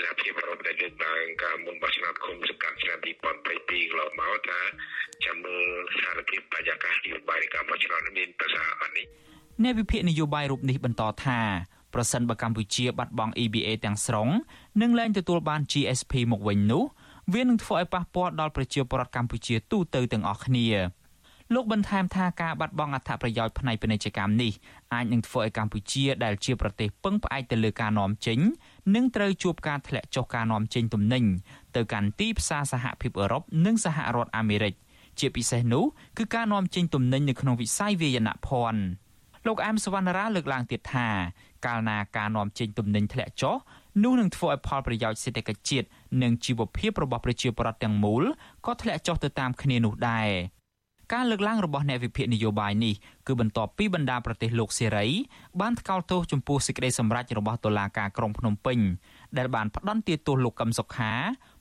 [0.00, 4.60] សហភាពអឺរ៉ុបដែលលើកឡើងការមុនបោះឆ្នោតគុំសង្កាត់ឆ្នាំ2022កន្លងមកថា
[5.24, 9.06] ចាំមើលស្ថានភាពបរិយាកាសនយោបាយការបោះឆ្នោតមានប្រសាអត់នេះ
[9.62, 11.40] អ្នកវិភាគនយោបាយរូបនេះបន្តថា
[11.94, 14.28] ប្រសិនបើកម្ពុជាបាត់បង់ EBA ទាំងស្រុង
[14.80, 16.84] និងលែងទទួលបាន GSP មកវិញនោះ
[17.34, 20.66] វានឹងធ្វើឲ្យប៉ះពាល់ដល់ប្រជាពលរដ្ឋកម្ពុជាទូទៅទាំងអស់គ្នា
[21.54, 24.52] លោកបន្ថែមថាការបាត់បង់អត្ថប្រយោជន៍ផ្នែកពាណិជ្ជកម្មនេះ
[24.94, 28.38] អាចនឹងធ្វើឲ្យកម្ពុជាដែលជាប្រទេសពឹងផ្អែកទៅលើការនាំចេញ
[28.94, 31.24] និងត្រូវជួបការធ្លាក់ចុះការនាំចេញទំនិញ
[31.76, 34.74] ទៅកាន់ទីផ្សារសហភាពអឺរ៉ុបនិងសហរដ្ឋអាមេរិក
[35.18, 35.84] ជាពិសេសនោះ
[36.18, 38.82] គឺការនាំចេញទំនិញនៅក្នុងវិស័យវាយនភ័ណ្ឌ
[39.46, 41.08] លោកអែមសវណ្ណារាលើកឡើងទៀតថា
[41.66, 43.56] កាលណាការនាំចេញទំនិញធ្លាក់ចុះ
[44.00, 45.86] នោះនឹងធ្វើឲ្យផលប្រយោជន៍សេដ្ឋកិច្ចជាតិ
[46.22, 48.22] និងជីវភាពរបស់ប្រជាពលរដ្ឋទាំងមូល
[48.66, 50.30] ក៏ធ្លាក់ចុះទៅតាមគ្នានោះដែរ
[51.12, 52.94] ការលើកឡើងរបស់អ្នកវិភាគនយោបាយនេះ
[53.26, 55.06] គឺបន្ទាប់ពីបណ្ដាប្រទេសលោកសេរី
[55.60, 58.78] បានថ្កោលទោសចំពោះសេចក្តីសម្រេចរបស់តុលាការក្រុងភ្នំពេញ
[59.38, 61.12] ដែលបានផ្តន្ទាទោសលោកកឹមសុខា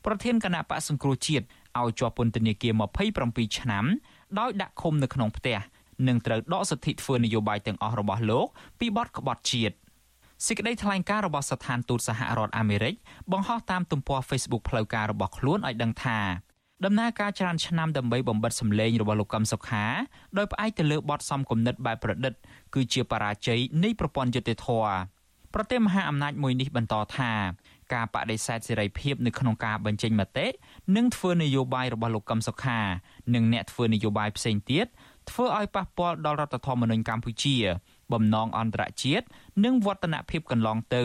[0.05, 1.45] ប្រធានគណៈបកសង្គ្រោះជាតិ
[1.79, 2.73] ឲ្យជាប់ពន្ធនាគារ
[3.15, 3.85] 27ឆ្នាំ
[4.39, 5.57] ដោយដាក់ឃុំនៅក្នុងផ្ទះ
[6.07, 8.47] និងត្រូវដកសិទ្ធិធ្វើនយោបាយទាំងអស់របស់លោក
[8.79, 9.75] ពីបទក្បត់ជាតិ
[10.47, 12.95] សេចក្តីថ្លែងការណ៍របស់ស្ថានទូតសហរដ្ឋអាមេរិក
[13.31, 16.19] បង្ហោះតាមទំព័រ Facebook ផ្លូវការរបស់ខ្លួនឲ្យដឹងថា
[16.85, 19.85] ដំណើរការច្រើនឆ្នាំដើម្បីបំបិតសម្លេងរបស់លោកកឹមសុខា
[20.37, 22.33] ដោយផ្អែកទៅលើបទសំគំនិតបែបប្រឌិត
[22.73, 24.67] គឺជាបរាជ័យនៃប្រព័ន្ធយុតិធធ
[25.53, 27.31] ប្រទេសមហាអំណាចមួយនេះបន្តថា
[27.93, 30.47] ការបដិសេធសេរីភាពនៅក្នុងការបញ្ចេញមតិ
[30.95, 32.79] និងធ្វើនយោបាយរបស់លោកកឹមសុខា
[33.33, 34.85] និងអ្នកធ្វើនយោបាយផ្សេងទៀត
[35.29, 37.55] ធ្វើឲ្យប៉ះពាល់ដល់រដ្ឋធម្មនុញ្ញកម្ពុជា
[38.13, 39.25] បំណងអន្តរជាតិ
[39.65, 41.03] និងវឌ្ឍនភាពកន្លងទៅ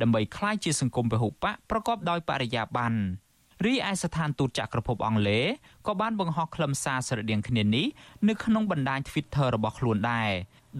[0.00, 3.00] ដើម្បីក្លាយជាសង្គមពហុបកប្រកបដោយបរិយាបន្ន
[3.64, 5.46] រីឯស្ថានទូតចក្រភពអង់គ្លេស
[5.86, 7.86] ក៏បានបង្ហោះខ្លឹមសារស្រដៀងគ្នានេះ
[8.28, 10.30] នៅក្នុងបណ្ដាញ Twitter របស់ខ្លួនដែរ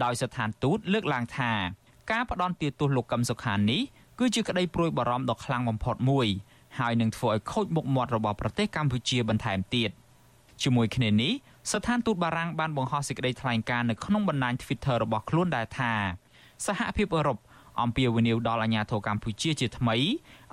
[0.03, 1.51] ដោយស្ថានទូតលើកឡើងថា
[2.11, 3.81] ការផ្ដន់ទាទោសលោកកឹមសុខានេះ
[4.19, 6.27] គឺជាក្តីព្រួយបារម្ភដ៏ខ្លាំងបំផុតមួយ
[6.79, 9.91] ហើយនឹងធ្វើឲ្យខូចមុខមាត់របស់ប្រទេសកម្ពុជាបន្ថែមទៀត
[10.63, 11.33] ជាមួយគ្នានេះ
[11.71, 15.93] ស្ថានទូតបារាំងបានបង្ហោះសេចក្តីថ្លែងការណ៍នៅក្នុងបណ្ដាញ Twitter របស់ខ្លួនដែរថា
[16.65, 17.37] សហភាពអឺរ៉ុប
[17.81, 20.03] អំពាវនាវដល់អាជ្ញាធរកម្ពុជាជាថ្មីឲ្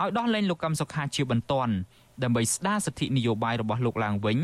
[0.06, 1.74] យដោះលែងលោកកឹមសុខាជាបន្ទាន់
[2.22, 4.38] ដើម្បីស្ដារសិទ្ធិនយោបាយរបស់លោកឡើងវិញ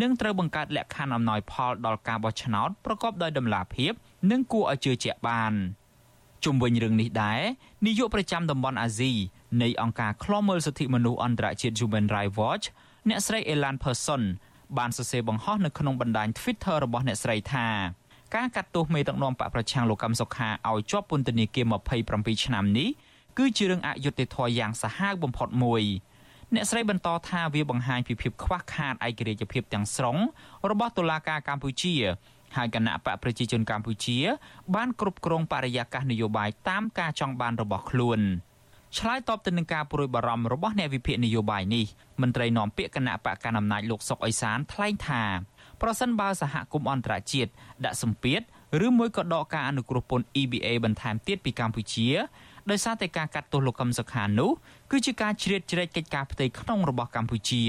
[0.00, 3.92] និងត្រូវបង្កើតលក្ខខណ្ឌអំណោយផលដល់ការបោះឆ្នោតប្រកបដោយតម្លាភាព
[4.30, 5.52] និងគួរឲ្យជឿជាក់បាន
[6.44, 7.40] ជុំវិញរឿងនេះដែរ
[7.86, 9.12] នាយកប្រចាំតំបន់អាស៊ី
[9.62, 12.66] នៃអង្គការឃ្លាំមើលសិទ្ធិមនុស្សអន្តរជាតិ Human Rights Watch
[13.08, 14.22] អ្នកស្រី Elan Person
[14.78, 17.68] បានសរសេរបង្ហោះនៅក្នុងបណ្ដាញ Twitter របស់អ្នកស្រីថា
[18.36, 21.66] ការកាត់ទោសមេដឹកនាំបកប្រឆាំងលោកកឹមសុខាឲ្យជាប់ពន្ធនាគារ
[22.04, 22.88] 27ឆ្នាំនេះ
[23.38, 25.82] គឺជារឿងអយុត្តិធម៌យ៉ាងសាហាវបំផុតមួយ
[26.54, 30.16] អ្នកស្រីបន្តថាវាបង្ហាញពីភាពខ្វះខាតឯករាជ្យភាពទាំងស្រុង
[30.70, 31.94] របស់តុលាការកម្ពុជា
[32.56, 34.18] ហើយគណៈបកប្រជាជនកម្ពុជា
[34.74, 38.20] បានគ្រប់គ្រងបរិយាកាសនយោបាយតាមការចង់បានរបស់ខ្លួន
[38.98, 41.84] ឆ្លើយតបទៅនឹងការព្រួយបារម្ភរបស់អ្នកវិភាគនយោបាយនេះ
[42.22, 45.24] មន្ត្រីនាំពាក្យគណៈបកកណ្ដាលអំណាចលោកសុកអេសានថ្លែងថា
[45.82, 47.50] ប្រសិនបើសហគមន៍អន្តរជាតិ
[47.84, 48.40] ដាក់សម្ពាធ
[48.86, 52.08] ឬមួយក៏ដកការអនុគ្រោះពន្ធ EBA បន្ថែមទៀតពីកម្ពុជា
[52.70, 54.50] ដោយសារតែការកាត់ទោសលោកកឹមសុខានោះ
[54.90, 57.62] គឺជាការជ្រៀតជ្រែកកិច្ចការផ្ទៃក្នុងរបស់កម្ពុជា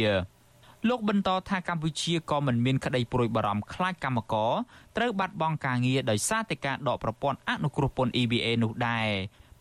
[0.90, 4.54] លោកបន្តថាកម្ពុជាក៏មិនមានក្តីព្រួយបារម្ភខ្លាចកម្មករ
[4.98, 9.10] ត្រូវបាត់បង់ការងារដោយសារតែការដកប្រព័ន្ធអនុគ្រោះពន្ធ EBA នោះដែរ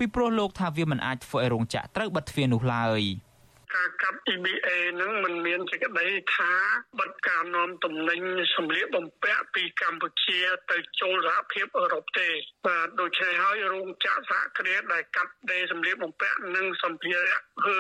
[0.01, 3.03] ពីព្រោះលោកថាវាមិនអាចធ្វើឲ្យរោងចក្រត្រូវបិទទ្វារនោះឡើយ។
[3.77, 4.69] ការកាត់ EBA
[5.01, 6.53] នឹងមិនមានសេចក្តីថា
[7.01, 8.21] បិទការនាំទំនិញ
[8.57, 12.29] សម្លៀកបំពាក់ពីកម្ពុជាទៅចូលសហភាពអឺរ៉ុបទេ
[12.67, 17.79] បាទដូច្នេះហើយរោងចក្រសហគ្រាសដែលកាត់ដេរសម្លៀកបំពាក់និងសម្ភារៈគឺ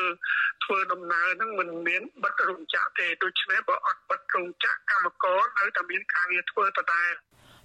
[0.64, 7.12] ធ្វើដំណើរនឹងមិនមានបិទរោងចក្រទេដូច្នេះបើអត់បិទរោងចក្រកម្មករនៅតែមានការងារធ្វើតដែល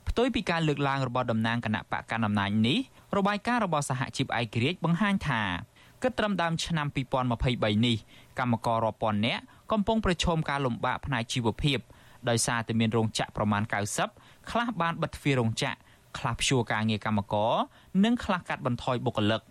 [0.10, 2.80] ផ្ទុយពីការលើកឡើងរបស់តំណាងគណៈបកកណ្ដាលអំណាចនេះ
[3.18, 5.42] របាយការណ៍របស់សហជីពឯករាជ្យបង្ហាញថា
[6.04, 7.98] គិតត្រឹមដើមឆ្នាំ2023នេះ
[8.40, 11.80] កម្មកររាប់ពាន់នាក់កំពុងប្រឈមការលំបាកផ្នែកជីវភាព
[12.30, 13.64] ដោយសារតែមានរោងចក្រប្រមាណ
[14.06, 15.78] 90ខ្លះបានបិទទ្វាររោងចក្រ
[16.18, 17.54] ខ្លះព្យួរការងារកម្មករ
[18.04, 19.42] និងខ្លះកាត់បន្ថយបុគ្គលិក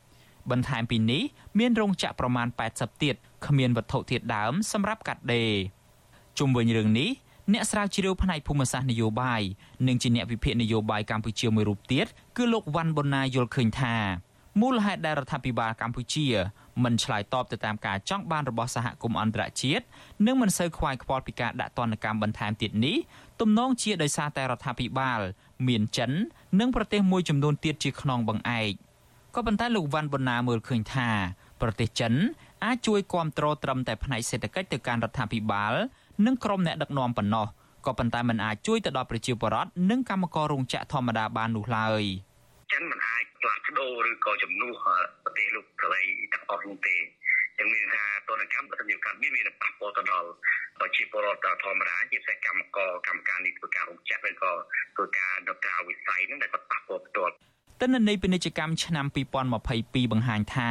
[0.51, 1.23] បន្ថែមពីនេះ
[1.59, 3.15] មានរោងចក្រប្រមាណ80ទៀត
[3.47, 5.53] គ្មានវត្ថុធាតុដើមសម្រាប់កាត់ដេរ
[6.39, 7.11] ជុំវិញរឿងនេះ
[7.53, 9.43] អ្នកស្រាវជ្រាវផ្នែកភូមិសាស្ត្រនយោបាយ
[9.87, 13.95] និងជាអ្នកវិភាគនយោបាយកម្ពុជាមួយរូបទៀតគឺលោកវ៉ាន់ប៊ុនណាយល់ឃើញថា
[14.61, 16.27] មូលហេតុដែលរដ្ឋាភិបាលកម្ពុជា
[16.85, 19.85] មិនឆ្លើយតបទៅតាមការចង់បានរបស់សហគមន៍អន្តរជាតិ
[20.27, 22.97] និងមិនសូវខ្វាយខ្វល់ពីការដាក់ទណ្ឌកម្មបន្ថែមទៀតនេះ
[23.41, 25.21] ទំនងជាដោយសារតែរដ្ឋាភិបាល
[25.69, 26.11] មានចិន
[26.61, 28.73] និងប្រទេសមួយចំនួនទៀតជាខ្នងបង្អែក
[29.35, 31.09] ក៏ប៉ុន្តែលោកវ៉ាន់ប៊ុនណាមើលឃើញថា
[31.61, 32.13] ប្រទេសចិន
[32.65, 35.75] អាចជួយគ្រប់គ្រងត្រឹមតែផ្នែកសេដ្ឋកិច្ចទៅកាន់រដ្ឋាភិបាល
[36.27, 37.47] និងក្រុមអ្នកដឹកនាំប៉ុណ្ណោះ
[37.87, 42.03] ក៏ប៉ុន្តែមិនអាចជួយទៅដល់ប្រជាពលរដ្ឋនិងកម្មកររោងចក្រធម្មតាបាននោះឡើយ
[42.73, 44.73] ចិនមិនអាចផ្លាស់ប្ដូរឬក៏ជំនួស
[45.25, 46.01] ប្រទេសលោកកលៃ
[46.33, 46.97] ទាំងអស់នោះទេ
[47.59, 50.31] ចឹងមានថាតនកម្មប្រតិកម្មមានមានប៉ះពាល់ទៅដល់
[50.81, 54.53] ប្រជាពលរដ្ឋធម្មតាជាពិសេសកម្មករកម្មការនេះធ្វើការរោងចក្រឬក៏
[54.95, 57.33] ធ្វើការនៅក្រៅវិស័យហ្នឹងដែលគាត់ប៉ះពាល់ផ្ទាល់
[57.81, 59.07] ទិន្នន័យពាណិជ្ជកម្មឆ្នាំ
[59.55, 60.71] 2022បង្ហាញថា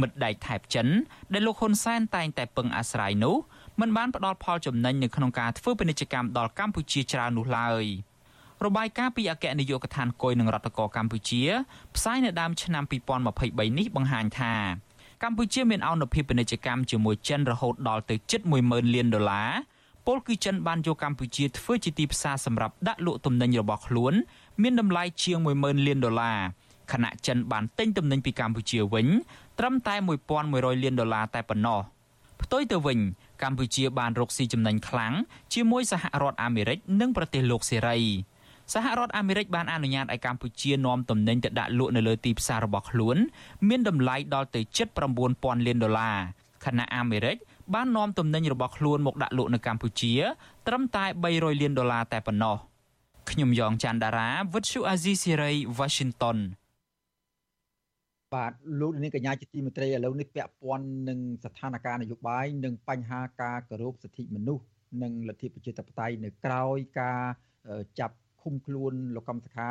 [0.00, 0.88] មិត្តដៃថៃចិន
[1.32, 3.36] ដែលលោកហ៊ុនសែនតែងតែពឹងអាស្រ័យនោះ
[3.80, 7.84] មិនបានផ្ដល់ផលចំណេញនៅក្នុងការធ្វើពាណិជ្ជកម្មដល់កម្ពុជាច្រើននោះឡើយ។
[8.66, 11.42] របាយការណ៍ពីអគ្គនាយកដ្ឋានគយនឹងរដ្ឋកោកម្ពុជា
[11.96, 12.84] ផ្សាយនៅដើមឆ្នាំ
[13.30, 14.54] 2023នេះបង្ហាញថា
[15.22, 19.50] កម្ពុជាមានអនុភាពពាណិជ្ជកម្មជាមួយចិនរហូតដល់ទៅជិត10000លានដុល្លារ
[20.06, 24.14] ពលគឺចិនបានយកកម្ពុជាធ្វើជាទីផ្សារសម្រាប់ដាក់លក់ទំនិញរបស់ខ្លួន
[24.62, 26.38] មានតម្លៃជាង10000លានដុល្លារ
[26.92, 29.06] ខណៈចិនបានទិញទំនិញពីកម្ពុជាវិញ
[29.58, 29.94] ត្រឹមតែ
[30.38, 31.80] 1100លានដុល្លារតែប៉ុណ្ណោះ
[32.42, 32.98] ផ្ទុយទៅវិញ
[33.42, 35.12] កម្ពុជាបានរកស៊ីចំណេញខ្លាំង
[35.54, 37.98] ជាមួយសហរដ្ឋអាមេរិកនិងប្រទេសលោកសេរី
[38.72, 43.16] សហរដ្ឋអាមេរិកបានអនុញ្ញាតឲ្យកម្ពុជានាំទំនិញទៅដាក់លក់នៅលើទីផ្សាររបស់ខ្លួន
[43.68, 44.88] មានតម្លៃដល់ទៅជិត
[45.28, 46.18] 9000លានដុល្លារ
[46.64, 47.36] ខណៈអាមេរិក
[47.74, 50.12] បាននាំទំនិញរបស់ខ្លួនមកដាក់លក់នៅកម្ពុជា
[50.66, 52.56] ត្រឹមតែ300លានដុល្លារតែប៉ុណ្ណោះ
[53.30, 56.38] ខ្ញុំយ៉ងច័ន្ទដារាវិទ្យុអាស៊ីសេរី Washington
[58.34, 64.64] បាទលោកនាងកញ្ញាជាទីមេត្រីឥឡូវនេះពាក់ព័ន្ធនឹងស្ថានភាពនយោបាយនិងបញ្ហាការគោរពសិទ្ធិមនុស្ស
[65.02, 66.62] និងលទ្ធិប្រជាធិបតេយ្យនៅក្រៅ
[67.00, 67.22] ការ
[68.00, 69.70] ចាប់ឃុំខ្លួនលោកកម្មសខា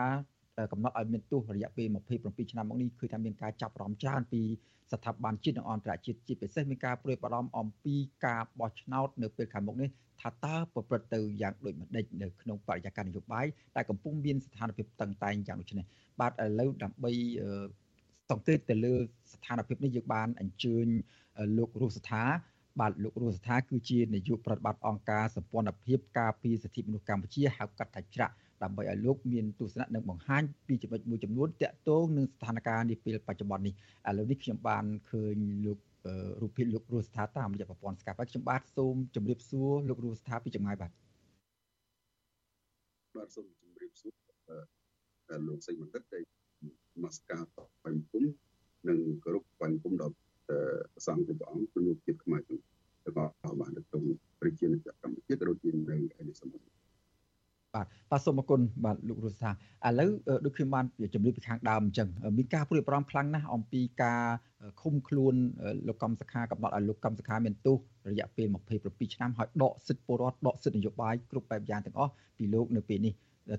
[0.71, 1.88] កំណត់ឲ្យមានទោសរយៈពេល
[2.19, 4.41] 27ឆ្នាំមកនេះគឺថាមានការចាប់រំច្រើនពី
[4.91, 7.95] ស្ថាប័នជាតិនិងអន្តរជាតិជាពិសេសមានការព្រួយបារម្ភអំពី
[8.26, 9.89] ការបោះឆ្នោតនៅពេលខាងមុខនេះ
[10.21, 13.45] ថាតើប្រព្រឹត្តទៅយ៉ាងដូចម្ដេចនៅក្នុងបរិយាកាសនយោបាយ
[13.76, 15.86] ដែលកំពុងមានស្ថានភាពតឹងតែងយ៉ាងដូចនេះ
[16.19, 17.12] បាទឥឡូវដើម្បី
[18.32, 18.94] សង្កេតទៅលើ
[19.34, 20.88] ស្ថានភាពនេះយើងបានអញ្ជើញ
[21.58, 22.24] លោករស់ស្ថា
[22.80, 33.74] បាទលោករស់ស្ថាគឺជានាយកប្រតិបត្តិអង្គការសម្ព័ន្ធភាពការពារសិទ្ធិមនុស្សកម្ពុជាហៅកាត់ថាច្រាក់ដើម្បីឲ្យលោកមានទស្សនៈនិងបង្ហាញពីចំណុចមួយចំនួនតាក់ទងនឹងស្ថានភាពនាពេលបច្ចុប្បន្ននេះ
[34.10, 35.78] ឥឡូវនេះខ្ញុំបានឃើញលោក
[36.41, 40.91] រូបភាពលោករស់ស្ថាតាមរយៈប្រព័ន្ធ Skype ខ្ញុំបាទសូមជម្រាបសួរលោករស់ស្ថាពីចម្ងាយបាទ
[43.15, 44.13] បាទសូមជម្រាបសួរ
[45.48, 46.40] លោកសេចបណ្ឌិតដែល
[47.04, 47.43] មកស្ការ
[47.84, 48.24] បាញ់គុំ
[48.89, 50.15] និងគោរពបាញ់គុំដល់
[51.08, 52.62] សង្ឃព្រះអង្គគឺលោកជាតិខ្មែរទាំង
[53.17, 54.04] អស់បានទៅក្នុង
[54.41, 55.97] ប្រជាជាតិកម្ពុជាក៏ដូចជានៅឯ
[56.28, 56.71] នេះសមុទ្រ
[57.76, 59.52] បាទបាទសូមអរគុណបាទលោករស់ថា
[59.88, 60.10] ឥឡូវ
[60.45, 64.24] ដូចខ្ញុំបានជំរាបពីខាងដើមអញ្ចឹងមានការព្រួយបារម្ភខ្លាំងណាស់អំពីការ
[64.82, 65.36] ឃុំខ្លួន
[65.88, 67.78] លោកកំសខាកំណត់ឲ្យលោកកំសខាមានទោស
[68.10, 68.47] រយៈពេល
[68.82, 73.13] 27ឆ្នាំហើយដកសិទ្ធិពលរដ្ឋដកសិទ្ធិនយោបាយគ្រប់បែបយ៉ាងទាំងអស់ពីលោកនៅពេលនេះ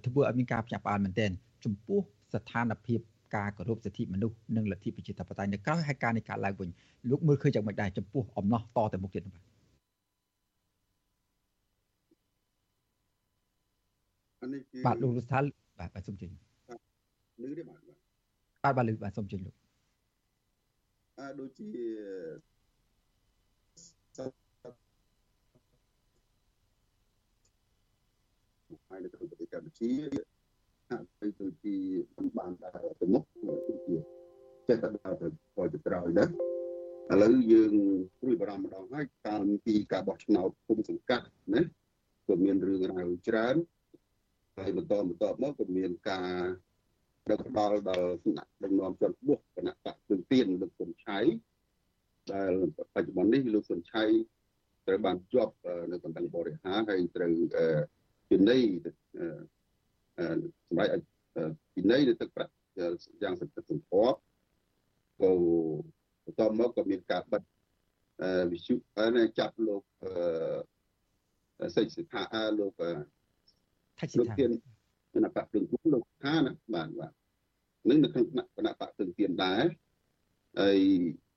[0.07, 1.31] ធ្វើឲ្យមានការភ្ញាក់ផ្អើលមែនទែន
[1.65, 2.01] ចំពោះ
[2.35, 3.01] ស្ថានភាព
[3.37, 6.69] ការគោរពសិទ្ធិមនុស្សនិងលទ្ធិប្រជាធិបតេយ្យនៅក្រៅហេតុការណ៍នៃការឡើងវិញ
[7.11, 9.43] លោកមើលឃើញយ៉ាងម៉េចដែរចំពោះអំណោះតទៅមុខទៀតបាទ
[14.87, 15.45] បាទលោករដ្ឋាភិបាល
[15.79, 16.31] បាទបាទសូមជិញ
[17.43, 19.55] លឺទេបាទបាទបាទលឺបាទសូមជិញលោក
[21.19, 21.69] អឺដូចជា
[28.89, 30.32] ហើយនៅក្នុងប្រទេសកម្ពុជា
[30.93, 31.77] ហាក់បីដូចជា
[32.17, 33.97] មិនបានដើរទៅមុខគឺជា
[34.67, 35.27] ចេះតែដើរទៅ
[35.57, 36.29] ទៅទៅក្រោយណាឥ
[37.23, 37.73] ឡូវយើង
[38.21, 41.63] ព្រួយបារម្ភម្ដងហើយតាមពីការបោះឆ្នោតគុំសង្កាត់ណា
[42.29, 43.57] ក៏មានរឿងរ៉ាវច្រើន
[44.57, 46.31] ហើយបន្តបន្តមកក៏មានការ
[47.31, 51.19] ដឹកដល់ដល់គណៈដឹកនាំជាន់ខ្ពស់គណៈបកព្រឹងទៀនលោកសុនឆៃ
[52.33, 52.53] ដែល
[52.95, 54.05] បច្ចុប្បន្ននេះលោកសុនឆៃ
[54.87, 55.55] ត្រូវបានជាប់
[55.93, 57.33] នៅកណ្ដឹងបរិហារហើយត្រូវ
[58.29, 58.65] ពិន័យ
[60.69, 60.91] សម្រាប់
[61.75, 62.53] ពិន័យនៅទឹកប្រាក់
[63.23, 64.19] យ៉ាងសន្ធឹកសន្ធាប់
[65.21, 65.31] ក៏
[66.25, 67.43] បន្តមកក៏មានការបិទ
[68.53, 69.83] វិសុហើយចាប់លោក
[71.77, 72.73] សេចសិដ្ឋាលោក
[73.99, 74.35] ថាជាថា
[75.15, 77.13] គណៈបកព្រឹងគុំលោកថាណាបាទបាទ
[77.89, 79.65] នឹងនៅក្នុងគណៈបកព្រឹងទៀនដែរ
[80.61, 80.79] ហើយ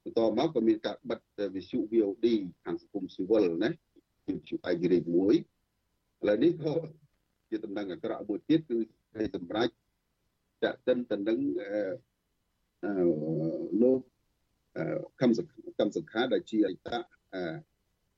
[0.03, 1.19] បន្តមកក៏មានការបិទ
[1.55, 2.25] វិសុ VOD
[2.63, 3.69] ខាងសង្គមស៊ីវិលណា
[4.25, 6.73] ជាជាឯករាជ្យមួយឥឡូវនេះក៏
[7.49, 8.77] ជាតំណែងអាក្រក់មួយទៀតគឺ
[9.15, 9.73] គេសម្រាប់
[10.63, 12.91] ចាក់ទិនទៅនឹងអឺ
[13.81, 13.99] លោក
[15.19, 15.31] ខំ
[15.77, 16.89] ខំសង្ខាដែលជាអតីត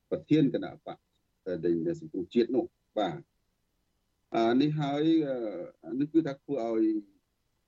[0.10, 0.98] ប្រធានគណៈបក
[1.66, 2.66] ដែលសង្គមជាតិនោះ
[2.98, 3.20] បាទ
[4.36, 5.04] អានេះហើយ
[6.00, 6.86] នេះគឺថាធ្វើឲ្យ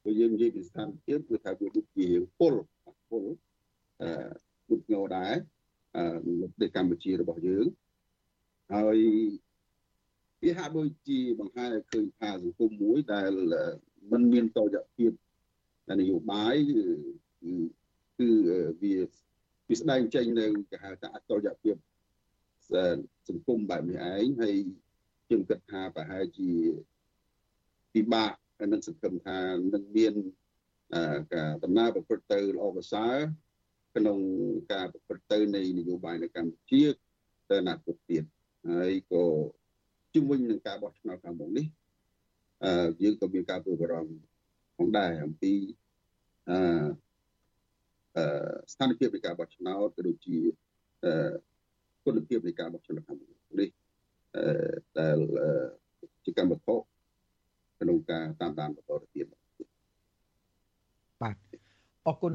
[0.03, 2.07] បើយើងនិយាយពីស្ថានភាពគឺថាវាដូចជា
[2.39, 2.55] ពល
[3.09, 3.23] ពល
[4.01, 4.09] អឺ
[4.69, 5.35] មុតងោដែរ
[5.95, 6.03] អឺ
[6.41, 7.65] នៅប្រទេសកម្ពុជារបស់យើង
[8.73, 8.97] ហើយ
[10.41, 13.31] វាហាក់ដូចជាបង្ហាញឲ្យឃើញថាសង្គមមួយដែល
[14.11, 15.11] มันមានតយភាព
[15.99, 16.83] នយោបាយគឺ
[18.19, 18.29] គឺ
[18.81, 18.95] វា
[19.67, 21.75] វាស្ដែងចេញនៅគេហៅថាអតយភាព
[23.29, 24.55] សង្គមបែបនេះឯងហើយ
[25.25, 26.51] ខ្ញុំគិតថាប្រហែលជា
[27.93, 28.33] ពិបាក
[28.73, 29.39] នឹងសង្ឃឹមថា
[29.73, 30.13] នឹងមាន
[31.33, 33.15] ការដំណើរប្រព្រឹត្តទៅល្អប្រសើរ
[33.95, 34.19] ក្នុង
[34.73, 36.83] ការប្រព្រឹត្តទៅនៃនយោបាយនៅកម្ពុជា
[37.49, 38.23] ទៅអនាគតទៀត
[38.69, 39.23] ហើយក៏
[40.15, 41.65] ជំវិញនឹងការបោះឆ្នោតខាងមុខនេះ
[42.63, 44.13] អឺយើងក៏មានការព្រួយបារម្ភ
[44.77, 45.53] ផងដែរអំពី
[46.49, 46.57] អឺ
[48.17, 48.23] អឺ
[48.73, 50.37] ស្ថានភាពនៃការបោះឆ្នោតក៏ដូចជា
[51.05, 51.31] អឺ
[52.05, 53.69] គុណភាពនៃការបោះឆ្នោតខាងមុខនេះ
[54.99, 55.17] ដែល
[56.23, 56.75] ជាកម្មវត្ថុ
[57.79, 59.25] ក្នុងការតាមដានបន្តទៅទៀត
[61.21, 61.35] បាទ
[62.07, 62.33] អរគុណ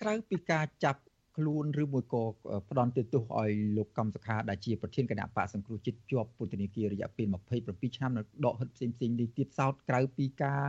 [0.00, 1.00] ក្រៅពីការចាប់
[1.36, 2.22] ខ្លួនឬមួយក៏
[2.70, 3.04] ផ្ដន់ទោស
[3.38, 7.26] ឲ្យលោកកំសខាដែលជាប្រធានគណៈបកសង្គ្រោះជាតិជាប់ពន្ធនាគាររយៈពេល
[7.62, 10.62] 27ឆ្នាំនៅដកហិតផ្សេងផ្សេងនេះទៀតសោតក្រៅពីការ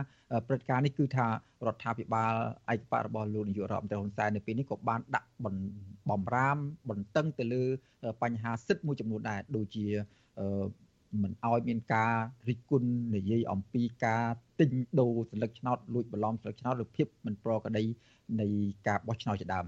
[0.48, 2.32] ព្រឹត្តិការណ៍នេះគឺថារដ្ឋាភិបាល
[2.72, 5.28] ឯកបករបស់លោកនាយករដ្ឋមន្ត្រីហ៊ុនសែននៅពេលនេះក៏បានដាក់
[6.10, 6.58] បំរាម
[6.90, 7.64] បន្តឹងទៅលើ
[8.22, 9.86] បញ្ហាសិទ្ធិមួយចំនួនដែរដូចជា
[11.22, 12.14] មិនឲ្យមានការ
[12.48, 14.24] រិះគន់និយាយអំពីការ
[14.60, 17.84] ទិញដូរសិលឹកឆ្នោតលួចបន្លំសិលឹកឆ្នោតឬភាពមិនប្រក្រតី
[18.40, 18.46] នៃ
[18.86, 19.66] ការបោះឆ្នោតជាដើម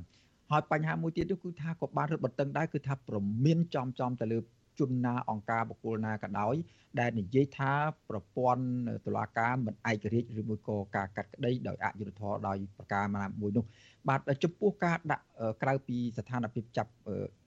[0.50, 4.38] ហើយបញ្ហាមួយទៀតគឺថាក៏បានរឹតបន្តឹងដែរគឺថាប្រមានចំចំទៅលើ
[4.80, 6.54] ជនណាអង្គការបុគ្គលណាក៏ដោយ
[7.00, 7.72] ដែលនិយាយថា
[8.08, 8.64] ប្រព័ន្ធ
[9.06, 13.64] តុលាការមិនឯករាជ្យឬមួយក៏ការកាត់ក្តីដោយអយុត្តិធម៌ដោយប្រការណាមួយនោះ
[14.08, 15.24] បាទចំពោះការដាក់
[15.62, 16.92] ក្រៅពីស្ថានភាពចាប់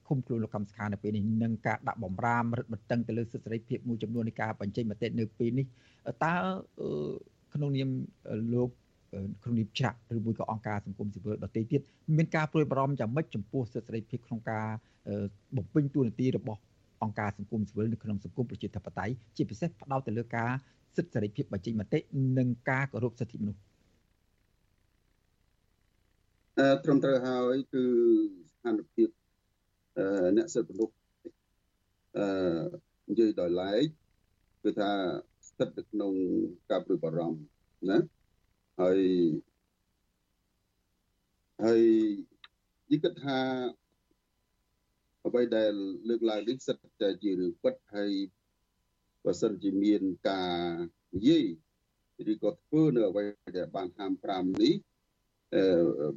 [0.08, 5.66] ឃុំខ្លួនលោកកម្មសខានៅពេលនេះនឹងការដាក់បំរាមរឹតបន្តឹងទៅលើសិទ្ធិសេរីភាពមួយចំនួននៃការបញ្ចេញមតិនៅពេលនេះ
[6.24, 6.32] តើ
[7.54, 7.88] ក្នុងនាម
[8.54, 8.70] លោក
[9.42, 11.80] ក្នុងនាមច្រាក់ឬមួយក៏អង្គការសង្គមស៊ីវិលដទៃទៀត
[12.16, 14.66] មានការព្រួយបារម្ភយ៉ាងម៉េចចំពោះសិទ្ធិសេរីភាពក្នុងការ
[15.56, 16.60] បំពេញតួនាទីរបស់
[17.02, 20.50] អង្គការសង្គមស៊ីវិលនៅក្នុងសង្គមប្រជាធិបតេយ្យជាពិសេសផ្ដោតទៅលើការ
[20.96, 21.98] សិទ្ធិសេរីភាពបញ្ចេញមតិ
[22.38, 23.60] និងការគោរពសិទ្ធិមនុស្ស
[26.58, 27.84] អឺត្រឹមត្រូវហើយគឺ
[28.52, 29.08] ស្ថានភាព
[29.98, 30.96] អឺអ្នកសិទ្ធិមនុស្ស
[32.16, 32.26] អឺ
[33.10, 33.82] និយាយដោយឡែក
[34.62, 34.90] គឺថា
[35.48, 36.12] ស្ថិតនៅក្នុង
[36.70, 37.38] ការព្រួយបារម្ភ
[37.90, 37.98] ណា
[38.80, 39.00] ហើយ
[41.64, 41.82] ហើយ
[42.90, 43.38] និយាយគិតថា
[45.26, 45.72] អ្វីដែល
[46.08, 48.12] លើកឡើងនេះសិតតែជារឿងពិតហើយ
[49.24, 50.54] បើសិនជាមានការ
[51.14, 51.44] និយាយ
[52.32, 53.24] ឬក៏ធ្វើនៅអ្វី
[53.56, 54.74] ដែលបានហាម5នេះ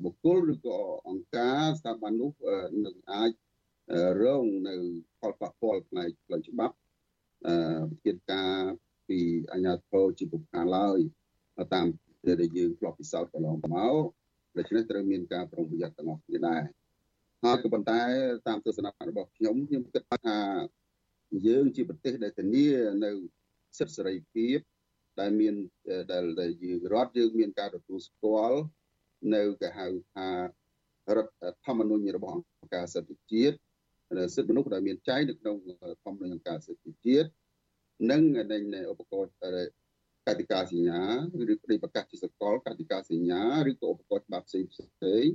[0.04, 2.32] បុគ្គលឬក៏អង្គការស្ថាប័ននោះ
[2.86, 3.32] នឹងអាច
[4.24, 4.76] រងនៅ
[5.20, 6.76] ផលប៉ះពាល់ផ្នែកផ្លូវច្បាប់
[7.48, 7.56] អឺ
[7.90, 8.54] វិធានការ
[9.08, 9.20] ពី
[9.52, 11.00] អាជ្ញាធរជាពុកខាងឡើយ
[11.74, 11.88] តាម
[12.28, 13.96] ដែលយើងធ្លាប់ពិសោធន៍កន្លងមក
[14.58, 16.62] ដូច្នេះត្រូវមានការប្រុងប្រយ័ត្នទាំងអស់គ្នាដែរ
[17.44, 18.02] ហើយក៏ប៉ុន្តែ
[18.48, 20.38] តាមទស្សនៈរបស់ខ្ញុំខ្ញុំគិតថា
[21.48, 22.68] យើងជាប្រទេសដែលធានា
[23.04, 23.12] នៅ
[23.78, 24.58] សិទ្ធិសេរីភាព
[25.20, 25.54] ដែលមាន
[26.40, 28.60] ដែលយើងរដ្ឋយើងមានការទទួលស្គាល់
[29.34, 30.30] នៅគេហៅថា
[31.18, 31.34] រដ្ឋ
[31.66, 33.56] ធម្មនុញ្ញរបស់អង្គការសិទ្ធិជាតិ
[34.36, 35.56] សិទ្ធិមនុស្សដែលមានចែងនៅក្នុង
[36.04, 37.30] ធម្មនុញ្ញអង្គការសិទ្ធិជាតិ
[38.12, 38.22] និង
[38.74, 39.32] នៃឧបករណ៍
[40.28, 41.02] កតិកាសញ្ញា
[41.52, 45.26] ឬក្តីប្រកាសជាសកលកតិកាសញ្ញាឬក៏ឧបករណ៍ច្បាប់ផ្សេងផ្សេង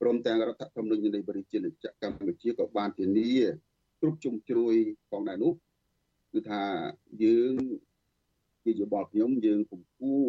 [0.00, 3.34] ព្រមទាំងរដ្ឋធម្មនុញ្ញនៃប្រជាជាតិកម្ពុជាក៏បានធានា
[4.00, 4.74] គ្រប់ជំជ្រួយ
[5.10, 5.52] ផងដែរនោះ
[6.32, 6.62] គឺថា
[7.24, 7.54] យើង
[8.64, 10.22] ជាយោបល់ខ្ញុំយើងកំពុង